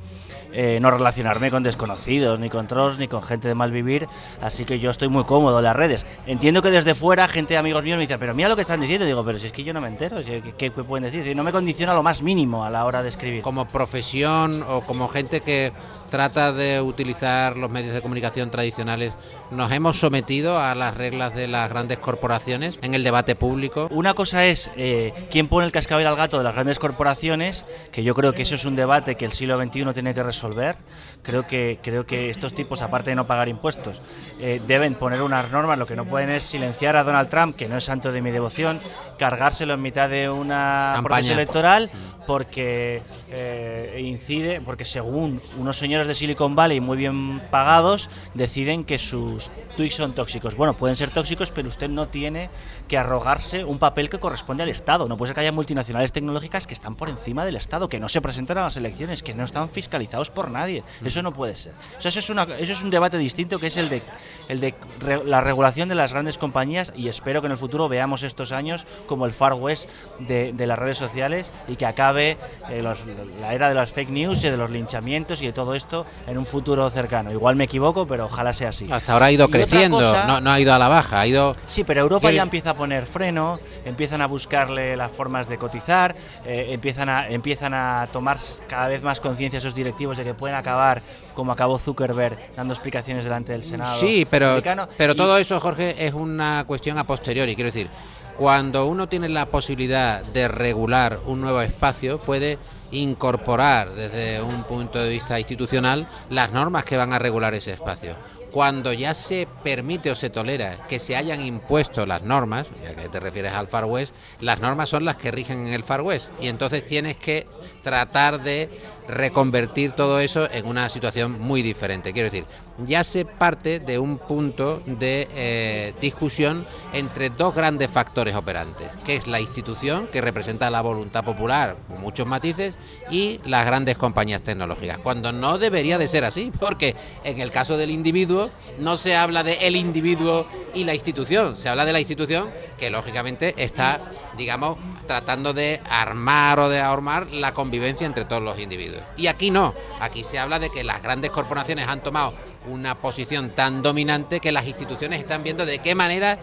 eh, 0.53 0.79
no 0.79 0.91
relacionarme 0.91 1.50
con 1.50 1.63
desconocidos, 1.63 2.39
ni 2.39 2.50
con 2.50 2.67
trolls, 2.67 3.00
ni 3.00 3.07
con 3.07 3.24
gente 3.24 3.48
de 3.48 3.55
mal 3.55 3.72
vivir, 3.72 4.07
así 4.41 4.65
que 4.65 4.79
yo 4.79 4.91
estoy 4.91 5.07
muy 5.07 5.24
cómodo 5.24 5.57
en 5.57 5.63
las 5.63 5.75
redes. 5.75 6.05
Entiendo 6.27 6.62
que 6.62 6.69
desde 6.69 6.93
fuera 6.93 7.27
gente, 7.27 7.57
amigos 7.57 7.83
míos, 7.83 7.98
me 7.98 8.03
dice, 8.03 8.17
pero 8.17 8.33
mira 8.33 8.50
lo 8.50 8.55
que 8.55 8.62
están 8.62 8.79
diciendo, 8.79 9.05
digo, 9.05 9.25
pero 9.25 9.39
si 9.39 9.48
es 9.48 9.51
que 9.51 9.63
yo 9.63 9.74
no 9.74 9.81
me 9.81 9.88
entero, 9.88 10.17
¿qué, 10.24 10.53
qué 10.55 10.72
pueden 10.72 11.12
decir? 11.12 11.25
Y 11.27 11.36
no 11.36 11.43
me 11.43 11.51
condiciona 11.51 11.93
lo 11.93 12.03
más 12.03 12.22
mínimo 12.22 12.63
a 12.63 12.69
la 12.69 12.86
hora 12.86 13.01
de 13.01 13.10
escribir. 13.10 13.41
Como 13.41 13.67
profesión 13.67 14.63
o 14.69 14.81
como 14.81 15.07
gente 15.07 15.41
que 15.41 15.74
trata 16.10 16.53
de 16.53 16.79
utilizar 16.79 17.57
los 17.57 17.72
medios 17.72 17.93
de 17.93 18.01
comunicación 18.01 18.51
tradicionales, 18.51 19.13
nos 19.53 19.72
hemos 19.72 20.00
sometido 20.00 20.60
a 20.60 20.75
las 20.75 20.95
reglas 20.95 21.33
de 21.36 21.48
las 21.48 21.69
grandes 21.69 22.00
corporaciones 22.00 22.79
en 22.81 22.93
el 22.93 23.03
debate 23.03 23.36
público. 23.36 23.88
Una 23.91 24.13
cosa 24.13 24.45
es 24.45 24.72
eh, 24.75 25.13
quién 25.29 25.48
pone 25.48 25.66
el 25.66 25.72
cascabel 25.72 26.07
al 26.07 26.16
gato 26.16 26.37
de 26.37 26.44
las 26.44 26.53
grandes 26.53 26.79
corporaciones, 26.79 27.66
que 27.92 28.03
yo 28.03 28.16
creo 28.16 28.33
que 28.33 28.42
eso 28.42 28.55
es 28.55 28.66
un 28.66 28.75
debate 28.75 29.16
que 29.16 29.25
el 29.25 29.31
siglo 29.31 29.61
XXI 29.61 29.94
tiene 29.94 30.13
que 30.13 30.24
resolver. 30.24 30.75
Creo 31.22 31.48
que, 31.48 31.79
creo 31.81 32.05
que 32.05 32.29
estos 32.29 32.53
tipos, 32.53 32.81
aparte 32.81 33.11
de 33.11 33.16
no 33.16 33.27
pagar 33.27 33.48
impuestos, 33.48 34.01
eh, 34.39 34.61
deben 34.68 34.96
poner 34.96 35.22
unas 35.22 35.51
normas. 35.51 35.77
Lo 35.77 35.87
que 35.87 35.96
no 35.96 36.05
pueden 36.05 36.29
es 36.29 36.44
silenciar 36.44 36.98
a 36.98 37.03
Donald 37.03 37.29
Trump, 37.29 37.55
que 37.55 37.70
no 37.70 37.77
es 37.77 37.83
santo 37.83 38.11
de 38.11 38.22
mi 38.22 38.31
devoción, 38.31 38.79
cargárselo 39.18 39.75
en 39.75 39.81
mitad 39.81 40.09
de 40.09 40.29
una 40.29 40.92
Campaña. 40.96 41.03
proceso 41.03 41.33
electoral, 41.33 41.92
porque 42.25 43.01
eh, 43.29 44.01
incide, 44.03 44.61
porque 44.61 44.85
según 44.85 45.42
unos 45.57 45.77
señores 45.77 46.07
de 46.07 46.16
Silicon 46.16 46.55
Valley 46.55 46.79
muy 46.79 46.98
bien 46.98 47.42
pagados, 47.51 48.09
deciden 48.33 48.83
que 48.83 49.00
sus 49.00 49.43
tweets 49.77 49.96
son 49.96 50.14
tóxicos. 50.16 50.56
Bueno, 50.56 50.74
pueden 50.75 50.96
ser 50.96 51.10
tóxicos, 51.10 51.51
pero 51.51 51.68
usted 51.68 51.90
no 51.90 52.08
tiene 52.08 52.50
que 52.88 52.98
arrogarse 52.98 53.64
un 53.64 53.77
papel 53.79 54.10
que 54.10 54.20
corresponde 54.20 54.64
al 54.64 54.70
Estado. 54.70 55.08
No 55.08 55.18
puede 55.18 55.29
ser 55.29 55.36
que 55.36 55.42
haya 55.42 55.51
multinacionales 55.51 56.12
tecnológicas 56.12 56.68
que 56.68 56.74
están 56.74 56.96
por 56.96 57.10
encima 57.10 57.46
del 57.46 57.56
Estado, 57.56 57.90
que 57.90 58.00
no 58.00 58.10
se 58.10 58.22
presentan 58.22 58.58
a 58.60 58.64
las 58.64 58.77
elecciones, 58.77 59.24
que 59.24 59.34
no 59.34 59.44
están 59.44 59.70
fiscalizados 59.70 60.29
por 60.29 60.51
nadie. 60.51 60.84
Eso 61.03 61.22
no 61.22 61.34
puede 61.34 61.56
ser. 61.56 61.74
O 61.98 62.01
sea, 62.01 62.10
eso, 62.10 62.20
es 62.20 62.29
una, 62.29 62.44
eso 62.44 62.72
es 62.74 62.84
un 62.84 62.90
debate 62.90 63.18
distinto 63.18 63.60
que 63.60 63.68
es 63.68 63.77
el 63.77 63.90
de, 63.90 64.01
el 64.50 64.60
de 64.60 64.75
re- 65.00 65.24
la 65.25 65.42
regulación 65.42 65.90
de 65.90 65.96
las 65.96 66.14
grandes 66.14 66.38
compañías 66.38 66.94
y 66.96 67.08
espero 67.08 67.42
que 67.42 67.48
en 67.48 67.51
el 67.51 67.58
futuro 67.58 67.90
veamos 67.90 68.24
estos 68.24 68.51
años 68.51 68.86
como 69.08 69.25
el 69.25 69.32
Far 69.32 69.53
West 69.53 69.90
de, 70.20 70.53
de 70.53 70.68
las 70.68 70.77
redes 70.77 70.98
sociales 70.98 71.51
y 71.68 71.75
que 71.75 71.86
acabe 71.86 72.38
eh, 72.70 72.82
los- 72.82 73.00
la 73.40 73.53
era 73.53 73.70
de 73.70 73.75
las 73.75 73.92
fake 73.92 74.10
news 74.10 74.44
y 74.44 74.50
de 74.50 74.58
los 74.58 74.70
linchamientos 74.70 75.42
y 75.42 75.46
de 75.48 75.53
todo 75.53 75.74
esto 75.75 76.06
en 76.27 76.38
un 76.38 76.46
futuro 76.46 76.90
cercano. 76.90 77.32
Igual 77.32 77.56
me 77.56 77.64
equivoco, 77.66 78.06
pero 78.08 78.25
ojalá 78.25 78.53
sea 78.53 78.70
así. 78.70 78.88
Hasta 78.92 79.14
ahora 79.14 79.23
ha 79.24 79.31
ido 79.31 79.50
creciendo, 79.50 79.98
cosa- 79.98 80.25
no, 80.25 80.42
no 80.42 80.51
ha 80.51 80.59
ido 80.59 80.74
a 80.74 80.79
la 80.79 80.88
baja, 80.88 81.22
ha 81.22 81.27
ido... 81.27 81.55
Sí, 81.68 81.83
pero 81.83 82.01
Europa 82.01 82.31
ya 82.31 82.44
empieza 82.44 82.72
a 82.72 82.74
poner 82.75 83.05
freno, 83.05 83.59
empiezan 83.86 84.22
a 84.22 84.27
buscarle 84.27 84.96
las 84.96 85.12
formas 85.12 85.48
de 85.50 85.57
cotizar, 85.57 86.16
eh, 86.46 86.68
empiezan, 86.72 87.09
a, 87.09 87.27
empiezan 87.29 87.74
a 87.74 88.07
tomar 88.12 88.38
cada 88.68 88.88
vez 88.88 89.01
más 89.03 89.20
conciencia 89.20 89.57
esos 89.59 89.75
directivos 89.75 90.18
de 90.18 90.24
que 90.24 90.33
pueden 90.33 90.55
acabar 90.55 91.01
como 91.33 91.51
acabó 91.51 91.77
Zuckerberg 91.79 92.38
dando 92.55 92.74
explicaciones 92.74 93.24
delante 93.24 93.53
del 93.53 93.64
Senado. 93.64 93.98
Sí, 93.98 94.27
pero, 94.29 94.50
americano. 94.50 94.88
pero 94.98 95.14
Y- 95.14 95.16
todo 95.18 95.38
eso, 95.38 95.59
Jorge, 95.59 96.05
es 96.05 96.14
una 96.14 96.64
cuestión 96.68 96.98
a 96.98 97.03
posteriori. 97.05 97.55
Quiero 97.55 97.68
decir, 97.70 97.90
cuando 98.38 98.86
uno 98.88 99.07
tiene 99.07 99.29
la 99.29 99.46
posibilidad 99.46 100.24
de 100.24 100.48
regular 100.48 101.20
un 101.25 101.42
nuevo 101.42 101.62
espacio, 101.62 102.20
puede 102.20 102.57
incorporar 102.92 103.92
desde 103.94 104.42
un 104.42 104.64
punto 104.64 105.00
de 105.00 105.09
vista 105.09 105.40
institucional 105.40 106.07
las 106.29 106.51
normas 106.51 106.83
que 106.83 106.98
van 106.98 107.14
a 107.14 107.20
regular 107.20 107.53
ese 107.53 107.72
espacio. 107.74 108.16
Cuando 108.53 108.94
ya 108.94 109.16
se 109.16 109.48
permite 109.63 110.11
o 110.11 110.16
se 110.16 110.29
tolera 110.29 110.85
que 110.87 111.00
se 111.00 111.16
hayan 111.16 111.42
impuesto 111.42 112.05
las 112.05 112.22
normas, 112.22 112.68
ya 112.83 112.94
que 112.94 113.09
te 113.09 113.20
refieres 113.20 113.51
al 113.53 113.68
Far 113.68 113.85
West, 113.85 114.13
las 114.42 114.59
normas 114.59 114.89
son 114.89 115.05
las 115.05 115.16
que 115.16 115.31
rigen 115.31 115.66
en 115.66 115.74
el 115.74 115.81
Far 115.81 116.01
West. 116.01 116.29
Y 116.39 116.50
entonces 116.50 116.85
tienes 116.85 117.18
que 117.18 117.48
tratar 117.83 118.41
de 118.41 118.69
reconvertir 119.07 119.91
todo 119.91 120.19
eso 120.19 120.50
en 120.50 120.65
una 120.65 120.89
situación 120.89 121.39
muy 121.39 121.61
diferente. 121.61 122.13
Quiero 122.13 122.29
decir, 122.29 122.46
ya 122.87 123.03
se 123.03 123.25
parte 123.25 123.79
de 123.79 124.00
un 124.00 124.17
punto 124.17 124.81
de 124.85 125.27
eh, 125.31 125.93
discusión 126.00 126.65
entre 126.93 127.29
dos 127.29 127.53
grandes 127.53 127.91
factores 127.91 128.35
operantes, 128.35 128.89
que 129.05 129.15
es 129.15 129.27
la 129.27 129.39
institución, 129.39 130.07
que 130.07 130.22
representa 130.22 130.69
la 130.69 130.81
voluntad 130.81 131.24
popular, 131.24 131.75
con 131.87 132.01
muchos 132.01 132.25
matices, 132.25 132.75
y 133.11 133.41
las 133.46 133.65
grandes 133.65 133.98
compañías 133.98 134.41
tecnológicas, 134.41 134.98
cuando 135.00 135.31
no 135.31 135.57
debería 135.57 135.98
de 135.98 136.07
ser 136.07 136.24
así, 136.24 136.51
porque 136.59 136.96
en 137.24 137.39
el 137.39 137.51
caso 137.51 137.77
del 137.77 137.91
individuo 137.91 138.50
no 138.79 138.98
se 138.98 139.15
habla 139.15 139.43
de 139.43 139.67
el 139.67 139.75
individuo 139.75 140.48
y 140.74 140.85
la 140.85 140.96
institución, 140.96 141.57
se 141.57 141.69
habla 141.69 141.85
de 141.85 141.93
la 141.93 142.00
institución 142.00 142.50
que 142.79 142.89
lógicamente 142.89 143.53
está, 143.57 144.00
digamos, 144.37 144.77
tratando 145.05 145.53
de 145.53 145.81
armar 145.89 146.59
o 146.59 146.69
de 146.69 146.79
ahormar 146.79 147.27
la 147.27 147.53
convivencia 147.74 148.05
entre 148.05 148.25
todos 148.25 148.42
los 148.44 148.59
individuos. 148.59 149.01
Y 149.18 149.25
aquí 149.27 149.50
no, 149.50 149.74
aquí 150.00 150.24
se 150.24 150.38
habla 150.38 150.59
de 150.59 150.70
que 150.70 150.83
las 150.83 151.01
grandes 151.01 151.31
corporaciones 151.31 151.88
han 151.88 152.01
tomado 152.01 152.33
una 152.68 152.94
posición 152.96 153.50
tan 153.50 153.81
dominante 153.81 154.40
que 154.40 154.51
las 154.51 154.68
instituciones 154.68 155.20
están 155.20 155.42
viendo 155.44 155.66
de 155.66 155.79
qué 155.79 155.96
manera 155.96 156.38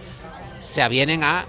se 0.61 0.83
avienen 0.83 1.23
a 1.23 1.45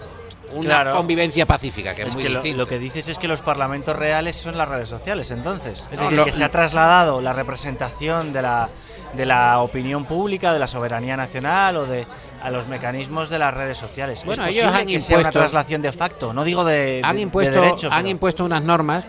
una 0.54 0.65
Claro. 0.82 0.96
convivencia 0.98 1.46
pacífica, 1.48 1.96
que 1.96 2.04
es, 2.04 2.10
Es 2.10 2.13
muy 2.13 2.24
que 2.24 2.54
lo, 2.54 2.67
que 2.67 2.78
dices 2.78 3.08
es 3.08 3.17
que 3.17 3.28
los 3.28 3.41
parlamentos 3.41 3.96
reales 3.96 4.36
son 4.36 4.56
las 4.58 4.67
redes 4.70 4.88
sociales, 4.89 5.32
entonces. 5.32 5.88
Es 5.91 5.98
No, 5.98 6.04
decir, 6.04 6.17
lo- 6.17 6.26
que 6.26 6.32
se 6.32 6.44
ha 6.44 6.52
trasladado 6.52 7.22
la 7.22 7.32
representación 7.34 8.34
de 8.34 8.41
la, 8.44 8.70
de 9.13 9.26
la 9.26 9.60
opinión 9.62 10.04
pública, 10.06 10.52
de 10.54 10.60
la 10.60 10.67
soberanía 10.67 11.15
nacional 11.17 11.78
o 11.78 11.86
de 11.86 12.06
a 12.44 12.50
los 12.52 12.67
mecanismos 12.67 13.30
de 13.30 13.39
las 13.39 13.54
redes 13.54 13.78
sociales. 13.78 14.24
Bueno, 14.26 14.44
es 14.46 14.56
ellos 14.58 14.67
han 14.74 14.86
que 14.88 15.00
sea 15.00 15.17
una 15.17 15.22
impuesto- 15.30 15.39
traslación 15.39 15.82
de 15.82 15.91
facto, 15.94 16.34
no 16.34 16.44
digo 16.44 16.65
de, 16.65 17.00
han 17.04 17.12
de- 17.12 17.15
de 17.17 17.22
impuesto, 17.22 17.62
derecho, 17.62 17.88
han 17.89 17.98
pero- 18.00 18.10
impuesto 18.10 18.44
unas 18.46 18.62
normas 18.63 19.06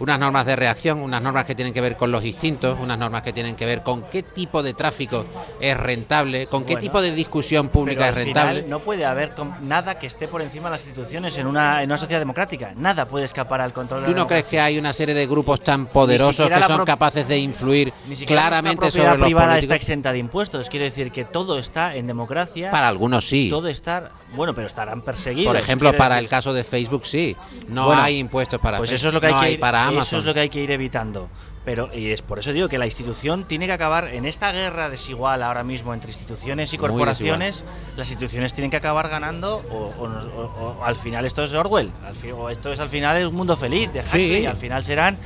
unas 0.00 0.18
normas 0.18 0.46
de 0.46 0.56
reacción, 0.56 1.00
unas 1.00 1.22
normas 1.22 1.44
que 1.44 1.54
tienen 1.54 1.72
que 1.72 1.80
ver 1.80 1.96
con 1.96 2.10
los 2.10 2.24
instintos, 2.24 2.78
unas 2.80 2.98
normas 2.98 3.22
que 3.22 3.32
tienen 3.32 3.56
que 3.56 3.66
ver 3.66 3.82
con 3.82 4.02
qué 4.04 4.22
tipo 4.22 4.62
de 4.62 4.74
tráfico 4.74 5.24
es 5.60 5.76
rentable, 5.76 6.46
con 6.46 6.64
qué 6.64 6.76
tipo 6.76 7.00
de 7.00 7.12
discusión 7.12 7.68
pública 7.68 8.08
es 8.08 8.14
rentable. 8.14 8.64
no 8.68 8.80
puede 8.80 9.04
haber 9.04 9.32
nada 9.62 9.98
que 9.98 10.06
esté 10.06 10.28
por 10.28 10.42
encima 10.42 10.68
de 10.68 10.72
las 10.72 10.86
instituciones 10.86 11.36
en 11.38 11.46
una, 11.46 11.82
en 11.82 11.88
una 11.90 11.98
sociedad 11.98 12.20
democrática. 12.20 12.72
Nada 12.76 13.06
puede 13.06 13.24
escapar 13.24 13.60
al 13.60 13.72
control. 13.72 14.04
¿Tú 14.04 14.14
no 14.14 14.26
crees 14.26 14.44
que 14.44 14.60
hay 14.60 14.78
una 14.78 14.92
serie 14.92 15.14
de 15.14 15.26
grupos 15.26 15.62
tan 15.62 15.86
poderosos 15.86 16.48
que 16.48 16.62
son 16.62 16.84
capaces 16.84 17.26
de 17.26 17.38
influir 17.38 17.92
claramente 18.26 18.90
sobre 18.90 19.18
los 19.18 19.24
privada 19.24 19.58
está 19.58 19.74
exenta 19.74 20.12
de 20.12 20.18
impuestos. 20.18 20.68
Quiere 20.68 20.86
decir 20.86 21.10
que 21.10 21.24
todo 21.24 21.58
está 21.58 21.94
en 21.94 22.06
democracia. 22.06 22.70
Para 22.70 22.88
algunos 22.88 23.26
sí. 23.26 23.48
Todo 23.50 23.68
está, 23.68 24.10
bueno, 24.34 24.54
pero 24.54 24.66
estarán 24.66 25.02
perseguidos. 25.02 25.52
Por 25.52 25.60
ejemplo, 25.60 25.92
para 25.96 26.18
el 26.18 26.28
caso 26.28 26.52
de 26.52 26.64
Facebook 26.64 27.06
sí. 27.06 27.36
No 27.68 27.92
hay 27.92 28.18
impuestos 28.18 28.60
para 28.60 28.78
pues 28.78 28.92
eso 28.92 29.08
es 29.08 29.14
lo 29.14 29.20
que 29.20 29.28
hay, 29.28 29.52
que 29.52 29.58
para 29.58 29.83
Eso 29.90 30.18
es 30.18 30.24
lo 30.24 30.34
que 30.34 30.40
hay 30.40 30.48
que 30.48 30.60
ir 30.60 30.70
evitando. 30.70 31.28
Pero, 31.64 31.88
y 31.94 32.10
es 32.10 32.20
por 32.20 32.38
eso 32.38 32.52
digo 32.52 32.68
que 32.68 32.76
la 32.76 32.84
institución 32.84 33.44
tiene 33.44 33.66
que 33.66 33.72
acabar 33.72 34.08
en 34.08 34.26
esta 34.26 34.52
guerra 34.52 34.90
desigual 34.90 35.42
ahora 35.42 35.64
mismo 35.64 35.94
entre 35.94 36.10
instituciones 36.10 36.74
y 36.74 36.78
corporaciones. 36.78 37.64
Las 37.96 38.08
instituciones 38.10 38.52
tienen 38.52 38.70
que 38.70 38.76
acabar 38.76 39.08
ganando, 39.08 39.64
o, 39.70 40.84
al 40.84 40.94
final 40.94 41.24
esto 41.24 41.42
es 41.42 41.54
Orwell, 41.54 41.90
o 42.36 42.50
esto 42.50 42.70
es 42.70 42.80
al 42.80 42.90
final 42.90 43.26
un 43.26 43.34
mundo 43.34 43.56
feliz 43.56 43.90
de 43.92 44.00
Huxley, 44.00 44.44
al 44.44 44.58
final 44.58 44.84
serán 44.84 45.16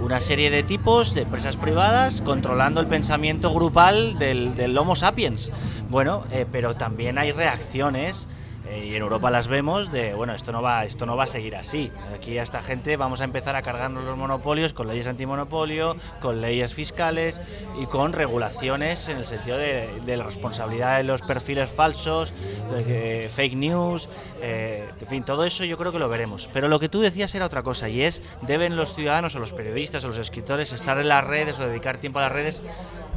una 0.00 0.18
serie 0.18 0.50
de 0.50 0.64
tipos 0.64 1.14
de 1.14 1.22
empresas 1.22 1.56
privadas 1.56 2.20
controlando 2.22 2.80
el 2.80 2.88
pensamiento 2.88 3.54
grupal 3.54 4.18
del, 4.18 4.56
del 4.56 4.76
Homo 4.76 4.96
sapiens. 4.96 5.52
Bueno, 5.90 6.24
eh, 6.32 6.44
pero 6.50 6.74
también 6.74 7.18
hay 7.18 7.30
reacciones 7.30 8.26
eh, 8.68 8.86
y 8.86 8.94
en 8.94 9.02
Europa 9.02 9.30
las 9.30 9.48
vemos 9.48 9.92
de, 9.92 10.14
bueno, 10.14 10.34
esto 10.34 10.52
no 10.52 10.62
va, 10.62 10.84
esto 10.84 11.06
no 11.06 11.16
va 11.16 11.24
a 11.24 11.26
seguir 11.26 11.56
así. 11.56 11.90
Aquí 12.14 12.38
a 12.38 12.42
esta 12.42 12.62
gente 12.62 12.96
vamos 12.96 13.20
a 13.20 13.24
empezar 13.24 13.56
a 13.56 13.62
cargarnos 13.62 14.04
los 14.04 14.16
monopolios 14.16 14.72
con 14.72 14.88
leyes 14.88 15.06
antimonopolio, 15.06 15.96
con 16.20 16.40
leyes 16.40 16.72
fiscales 16.72 17.42
y 17.80 17.86
con 17.86 18.12
regulaciones 18.12 19.08
en 19.08 19.18
el 19.18 19.26
sentido 19.26 19.58
de, 19.58 20.16
la 20.16 20.24
responsabilidad 20.24 20.98
de 20.98 21.04
los 21.04 21.22
perfiles 21.22 21.70
falsos, 21.70 22.32
de, 22.70 23.28
fake 23.28 23.54
news, 23.54 24.08
eh, 24.40 24.88
en 25.00 25.06
fin, 25.06 25.24
todo 25.24 25.44
eso 25.44 25.64
yo 25.64 25.76
creo 25.76 25.92
que 25.92 25.98
lo 25.98 26.08
veremos. 26.08 26.48
Pero 26.52 26.68
lo 26.68 26.80
que 26.80 26.88
tú 26.88 27.00
decías 27.00 27.34
era 27.34 27.46
otra 27.46 27.62
cosa 27.62 27.88
y 27.88 28.02
es, 28.02 28.22
deben 28.42 28.76
los 28.76 28.94
ciudadanos 28.94 29.34
o 29.34 29.40
los 29.40 29.52
periodistas 29.52 30.04
o 30.04 30.08
los 30.08 30.18
escritores 30.18 30.72
estar 30.72 30.98
en 30.98 31.08
las 31.08 31.24
redes 31.24 31.58
o 31.60 31.66
dedicar 31.66 31.98
tiempo 31.98 32.18
a 32.18 32.22
las 32.22 32.32
redes 32.32 32.62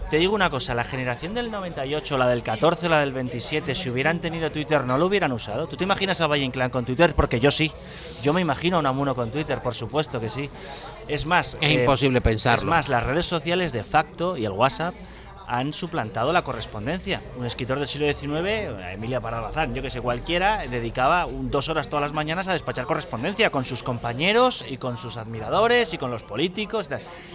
te 0.09 0.17
digo 0.17 0.33
una 0.33 0.49
cosa, 0.49 0.73
la 0.73 0.83
generación 0.83 1.33
del 1.33 1.51
98, 1.51 2.17
la 2.17 2.27
del 2.27 2.41
14, 2.41 2.87
la 2.87 3.01
del 3.01 3.11
27, 3.11 3.75
si 3.75 3.89
hubieran 3.89 4.19
tenido 4.19 4.49
Twitter 4.49 4.85
no 4.85 4.97
lo 4.97 5.07
hubieran 5.07 5.31
usado. 5.31 5.67
¿Tú 5.67 5.75
te 5.75 5.83
imaginas 5.83 6.21
a 6.21 6.27
Valle 6.27 6.43
Inclán 6.43 6.69
con 6.69 6.85
Twitter? 6.85 7.13
Porque 7.13 7.39
yo 7.39 7.51
sí. 7.51 7.71
Yo 8.23 8.33
me 8.33 8.41
imagino 8.41 8.77
a 8.77 8.79
Unamuno 8.79 9.15
con 9.15 9.31
Twitter, 9.31 9.61
por 9.61 9.75
supuesto 9.75 10.19
que 10.19 10.29
sí. 10.29 10.49
Es 11.07 11.25
más... 11.25 11.57
Es 11.59 11.73
imposible 11.73 12.21
pensarlo. 12.21 12.59
Es 12.59 12.65
más, 12.65 12.89
las 12.89 13.03
redes 13.03 13.25
sociales 13.25 13.73
de 13.73 13.83
facto 13.83 14.37
y 14.37 14.45
el 14.45 14.51
WhatsApp 14.51 14.95
han 15.47 15.73
suplantado 15.73 16.33
la 16.33 16.43
correspondencia. 16.43 17.21
Un 17.37 17.45
escritor 17.45 17.79
del 17.79 17.87
siglo 17.87 18.07
XIX, 18.13 18.83
Emilia 18.91 19.21
Parada 19.21 19.47
yo 19.65 19.81
que 19.81 19.89
sé, 19.89 20.01
cualquiera, 20.01 20.67
dedicaba 20.67 21.27
dos 21.31 21.69
horas 21.69 21.87
todas 21.87 22.01
las 22.01 22.13
mañanas 22.13 22.47
a 22.47 22.53
despachar 22.53 22.85
correspondencia 22.85 23.49
con 23.49 23.63
sus 23.65 23.81
compañeros 23.81 24.63
y 24.67 24.77
con 24.77 24.97
sus 24.97 25.17
admiradores 25.17 25.93
y 25.93 25.97
con 25.97 26.11
los 26.11 26.23
políticos. 26.23 26.89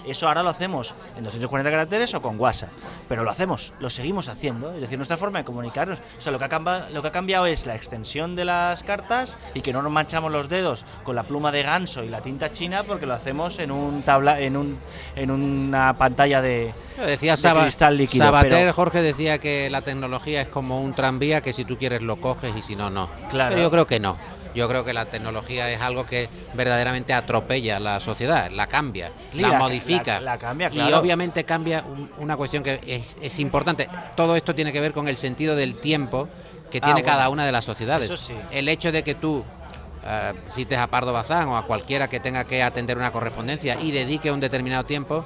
Eso 0.06 0.28
ahora 0.28 0.42
lo 0.42 0.50
hacemos 0.50 0.94
en 1.16 1.24
240 1.24 1.70
caracteres 1.70 2.14
o 2.14 2.22
con 2.22 2.38
WhatsApp, 2.38 2.70
pero 3.08 3.24
lo 3.24 3.30
hacemos, 3.30 3.72
lo 3.80 3.88
seguimos 3.88 4.28
haciendo, 4.28 4.72
es 4.72 4.80
decir, 4.80 4.98
nuestra 4.98 5.16
forma 5.16 5.38
de 5.38 5.44
comunicarnos. 5.44 6.00
O 6.18 6.20
sea, 6.20 6.32
lo 6.32 6.38
que 6.38 6.44
ha 6.44 6.48
cambiado, 6.48 6.90
lo 6.90 7.02
que 7.02 7.08
ha 7.08 7.12
cambiado 7.12 7.46
es 7.46 7.66
la 7.66 7.74
extensión 7.74 8.34
de 8.34 8.44
las 8.44 8.82
cartas 8.82 9.38
y 9.54 9.62
que 9.62 9.72
no 9.72 9.82
nos 9.82 9.92
manchamos 9.92 10.30
los 10.30 10.48
dedos 10.48 10.84
con 11.02 11.16
la 11.16 11.22
pluma 11.22 11.50
de 11.50 11.62
ganso 11.62 12.04
y 12.04 12.08
la 12.08 12.20
tinta 12.20 12.50
china 12.50 12.84
porque 12.84 13.06
lo 13.06 13.14
hacemos 13.14 13.58
en 13.58 13.70
un 13.70 14.02
tabla 14.02 14.40
en 14.40 14.56
un 14.56 14.78
en 15.16 15.30
una 15.30 15.96
pantalla 15.96 16.42
de, 16.42 16.74
decía 17.06 17.36
de 17.36 17.60
cristal 17.62 17.96
Sabater, 18.06 18.72
Jorge 18.72 19.02
decía 19.02 19.38
que 19.38 19.70
la 19.70 19.82
tecnología 19.82 20.42
es 20.42 20.48
como 20.48 20.80
un 20.80 20.92
tranvía 20.92 21.40
que 21.40 21.52
si 21.52 21.64
tú 21.64 21.76
quieres 21.76 22.02
lo 22.02 22.16
coges 22.16 22.54
y 22.56 22.62
si 22.62 22.76
no, 22.76 22.90
no. 22.90 23.08
Claro. 23.30 23.50
Pero 23.50 23.62
yo 23.62 23.70
creo 23.70 23.86
que 23.86 24.00
no. 24.00 24.16
Yo 24.54 24.68
creo 24.68 24.84
que 24.84 24.92
la 24.92 25.06
tecnología 25.06 25.70
es 25.70 25.80
algo 25.80 26.04
que 26.04 26.28
verdaderamente 26.54 27.14
atropella 27.14 27.80
la 27.80 28.00
sociedad, 28.00 28.50
la 28.50 28.66
cambia, 28.66 29.10
la, 29.32 29.58
modifica. 29.58 30.20
La, 30.20 30.36
cambia, 30.36 30.70
Y 30.72 30.92
obviamente 30.92 31.44
cambia 31.44 31.84
una 32.18 32.36
cuestión 32.36 32.62
que 32.62 33.02
es, 33.20 33.38
importante. 33.38 33.88
Todo 34.14 34.36
esto 34.36 34.54
tiene 34.54 34.72
que 34.72 34.80
ver 34.80 34.92
con 34.92 35.08
el 35.08 35.16
sentido 35.16 35.56
del 35.56 35.76
tiempo 35.76 36.28
que 36.70 36.78
ah, 36.82 36.86
tiene 36.86 37.02
cada 37.02 37.28
una 37.30 37.46
de 37.46 37.52
las 37.52 37.64
sociedades. 37.64 38.30
El 38.50 38.68
hecho 38.68 38.92
de 38.92 39.02
que 39.02 39.14
tú 39.14 39.42
eh, 40.04 40.32
cites 40.54 40.78
a 40.78 40.86
Pardo 40.88 41.12
Bazán 41.12 41.48
o 41.48 41.56
a 41.56 41.64
cualquiera 41.64 42.08
que 42.08 42.20
tenga 42.20 42.44
que 42.44 42.62
atender 42.62 42.98
una 42.98 43.10
correspondencia 43.10 43.80
y 43.80 43.90
dedique 43.90 44.30
un 44.30 44.40
determinado 44.40 44.84
tiempo, 44.84 45.24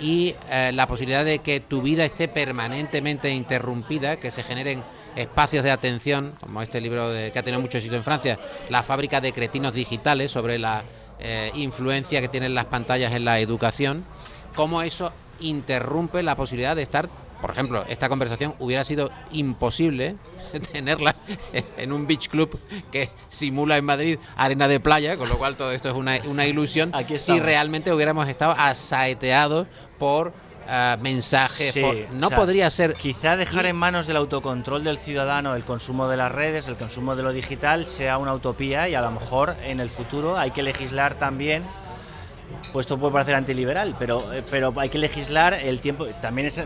y 0.00 0.34
eh, 0.50 0.70
la 0.72 0.86
posibilidad 0.86 1.24
de 1.24 1.38
que 1.38 1.60
tu 1.60 1.82
vida 1.82 2.04
esté 2.04 2.28
permanentemente 2.28 3.30
interrumpida, 3.30 4.16
que 4.16 4.30
se 4.30 4.42
generen 4.42 4.82
espacios 5.16 5.64
de 5.64 5.70
atención, 5.70 6.32
como 6.40 6.62
este 6.62 6.80
libro 6.80 7.10
que 7.10 7.38
ha 7.38 7.42
tenido 7.42 7.60
mucho 7.60 7.78
éxito 7.78 7.96
en 7.96 8.04
Francia, 8.04 8.38
La 8.68 8.82
fábrica 8.82 9.20
de 9.20 9.32
cretinos 9.32 9.72
digitales, 9.72 10.30
sobre 10.30 10.58
la 10.58 10.84
eh, 11.18 11.50
influencia 11.54 12.20
que 12.20 12.28
tienen 12.28 12.54
las 12.54 12.66
pantallas 12.66 13.12
en 13.12 13.24
la 13.24 13.40
educación, 13.40 14.04
cómo 14.54 14.82
eso 14.82 15.12
interrumpe 15.40 16.22
la 16.22 16.36
posibilidad 16.36 16.76
de 16.76 16.82
estar 16.82 17.08
por 17.40 17.50
ejemplo, 17.50 17.84
esta 17.88 18.08
conversación 18.08 18.54
hubiera 18.58 18.84
sido 18.84 19.10
imposible 19.32 20.16
tenerla 20.72 21.14
en 21.76 21.92
un 21.92 22.06
beach 22.06 22.28
club 22.28 22.58
que 22.90 23.10
simula 23.28 23.76
en 23.76 23.84
Madrid 23.84 24.18
arena 24.36 24.68
de 24.68 24.80
playa, 24.80 25.16
con 25.16 25.28
lo 25.28 25.38
cual 25.38 25.56
todo 25.56 25.72
esto 25.72 25.88
es 25.88 25.94
una, 25.94 26.46
ilusión, 26.46 26.92
si 27.14 27.40
realmente 27.40 27.92
hubiéramos 27.92 28.28
estado 28.28 28.54
asaeteados 28.56 29.66
por 29.98 30.32
eh, 30.68 30.96
mensajes. 31.00 31.74
no 32.12 32.30
podría 32.30 32.70
ser. 32.70 32.94
Quizá 32.94 33.36
dejar 33.36 33.66
en 33.66 33.76
manos 33.76 34.06
del 34.06 34.16
autocontrol 34.16 34.82
del 34.84 34.98
ciudadano 34.98 35.54
el 35.54 35.64
consumo 35.64 36.08
de 36.08 36.16
las 36.16 36.32
redes, 36.32 36.68
el 36.68 36.76
consumo 36.76 37.16
de 37.16 37.22
lo 37.22 37.32
digital, 37.32 37.86
sea 37.86 38.18
una 38.18 38.34
utopía 38.34 38.88
y 38.88 38.94
a 38.94 39.00
lo 39.00 39.10
mejor 39.10 39.56
en 39.62 39.80
el 39.80 39.90
futuro 39.90 40.36
hay 40.36 40.50
que 40.50 40.62
legislar 40.62 41.18
también 41.18 41.64
pues 42.72 42.84
esto 42.84 42.98
puede 42.98 43.12
parecer 43.12 43.34
antiliberal, 43.34 43.96
pero, 43.98 44.32
eh, 44.32 44.42
pero 44.50 44.72
hay 44.76 44.88
que 44.88 44.98
legislar 44.98 45.54
el 45.54 45.80
tiempo. 45.80 46.06
También 46.20 46.46
es 46.46 46.60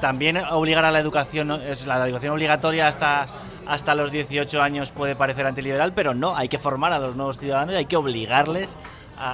también 0.00 0.36
obligar 0.36 0.84
a 0.84 0.90
la 0.90 0.98
educación, 0.98 1.48
la 1.48 2.06
educación 2.06 2.32
obligatoria 2.32 2.88
hasta, 2.88 3.26
hasta 3.66 3.94
los 3.94 4.10
18 4.10 4.60
años 4.62 4.90
puede 4.90 5.16
parecer 5.16 5.46
antiliberal, 5.46 5.92
pero 5.92 6.14
no, 6.14 6.36
hay 6.36 6.48
que 6.48 6.58
formar 6.58 6.92
a 6.92 6.98
los 6.98 7.16
nuevos 7.16 7.38
ciudadanos 7.38 7.74
y 7.74 7.78
hay 7.78 7.86
que 7.86 7.96
obligarles 7.96 8.76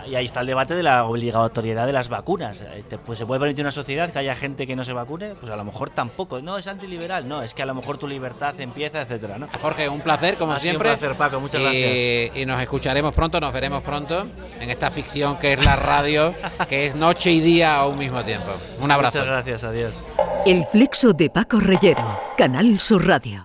y 0.07 0.14
ahí 0.14 0.25
está 0.25 0.40
el 0.40 0.47
debate 0.47 0.75
de 0.75 0.83
la 0.83 1.05
obligatoriedad 1.05 1.87
de 1.87 1.92
las 1.92 2.09
vacunas. 2.09 2.62
Eh, 2.62 2.85
pues 3.05 3.18
se 3.18 3.27
puede 3.27 3.40
permitir 3.40 3.64
una 3.64 3.73
sociedad 3.73 4.11
que 4.11 4.18
haya 4.18 4.35
gente 4.35 4.66
que 4.66 4.77
no 4.77 4.85
se 4.85 4.92
vacune, 4.92 5.35
pues 5.35 5.51
a 5.51 5.57
lo 5.57 5.64
mejor 5.64 5.90
tampoco. 5.90 6.40
No 6.40 6.59
es 6.59 6.66
antiliberal, 6.66 7.29
no, 7.29 7.42
es 7.42 7.55
que 7.55 7.62
a 7.62 7.66
lo 7.66 7.75
mejor 7.75 7.99
tu 7.99 8.07
libertad 8.07 8.59
empieza, 8.61 9.03
etcétera, 9.03 9.38
¿no? 9.38 9.49
Jorge, 9.61 9.88
un 9.88 10.01
placer 10.01 10.37
como 10.37 10.57
siempre. 10.59 10.90
Un 10.90 10.99
placer, 10.99 11.16
Paco, 11.16 11.40
muchas 11.40 11.61
gracias. 11.61 12.37
Y 12.37 12.47
nos 12.47 12.61
escucharemos 12.61 13.14
pronto, 13.14 13.40
nos 13.40 13.53
veremos 13.53 13.83
pronto 13.83 14.27
en 14.61 14.70
esta 14.70 14.90
ficción 14.90 15.38
que 15.38 15.55
es 15.55 15.64
la 15.64 15.77
radio, 15.77 16.35
que 16.68 16.87
es 16.87 16.94
noche 16.94 17.31
y 17.33 17.40
día 17.40 17.77
a 17.77 17.87
un 17.87 17.99
mismo 17.99 18.23
tiempo. 18.23 18.51
Un 18.81 18.90
abrazo. 18.90 19.18
Muchas 19.18 19.33
gracias, 19.33 19.64
adiós. 19.64 20.05
El 20.47 20.64
flexo 20.66 21.12
de 21.12 21.31
Paco 21.31 21.59
Reyero, 21.59 22.20
Canal 22.37 22.79
Sur 22.79 23.07
Radio. 23.07 23.42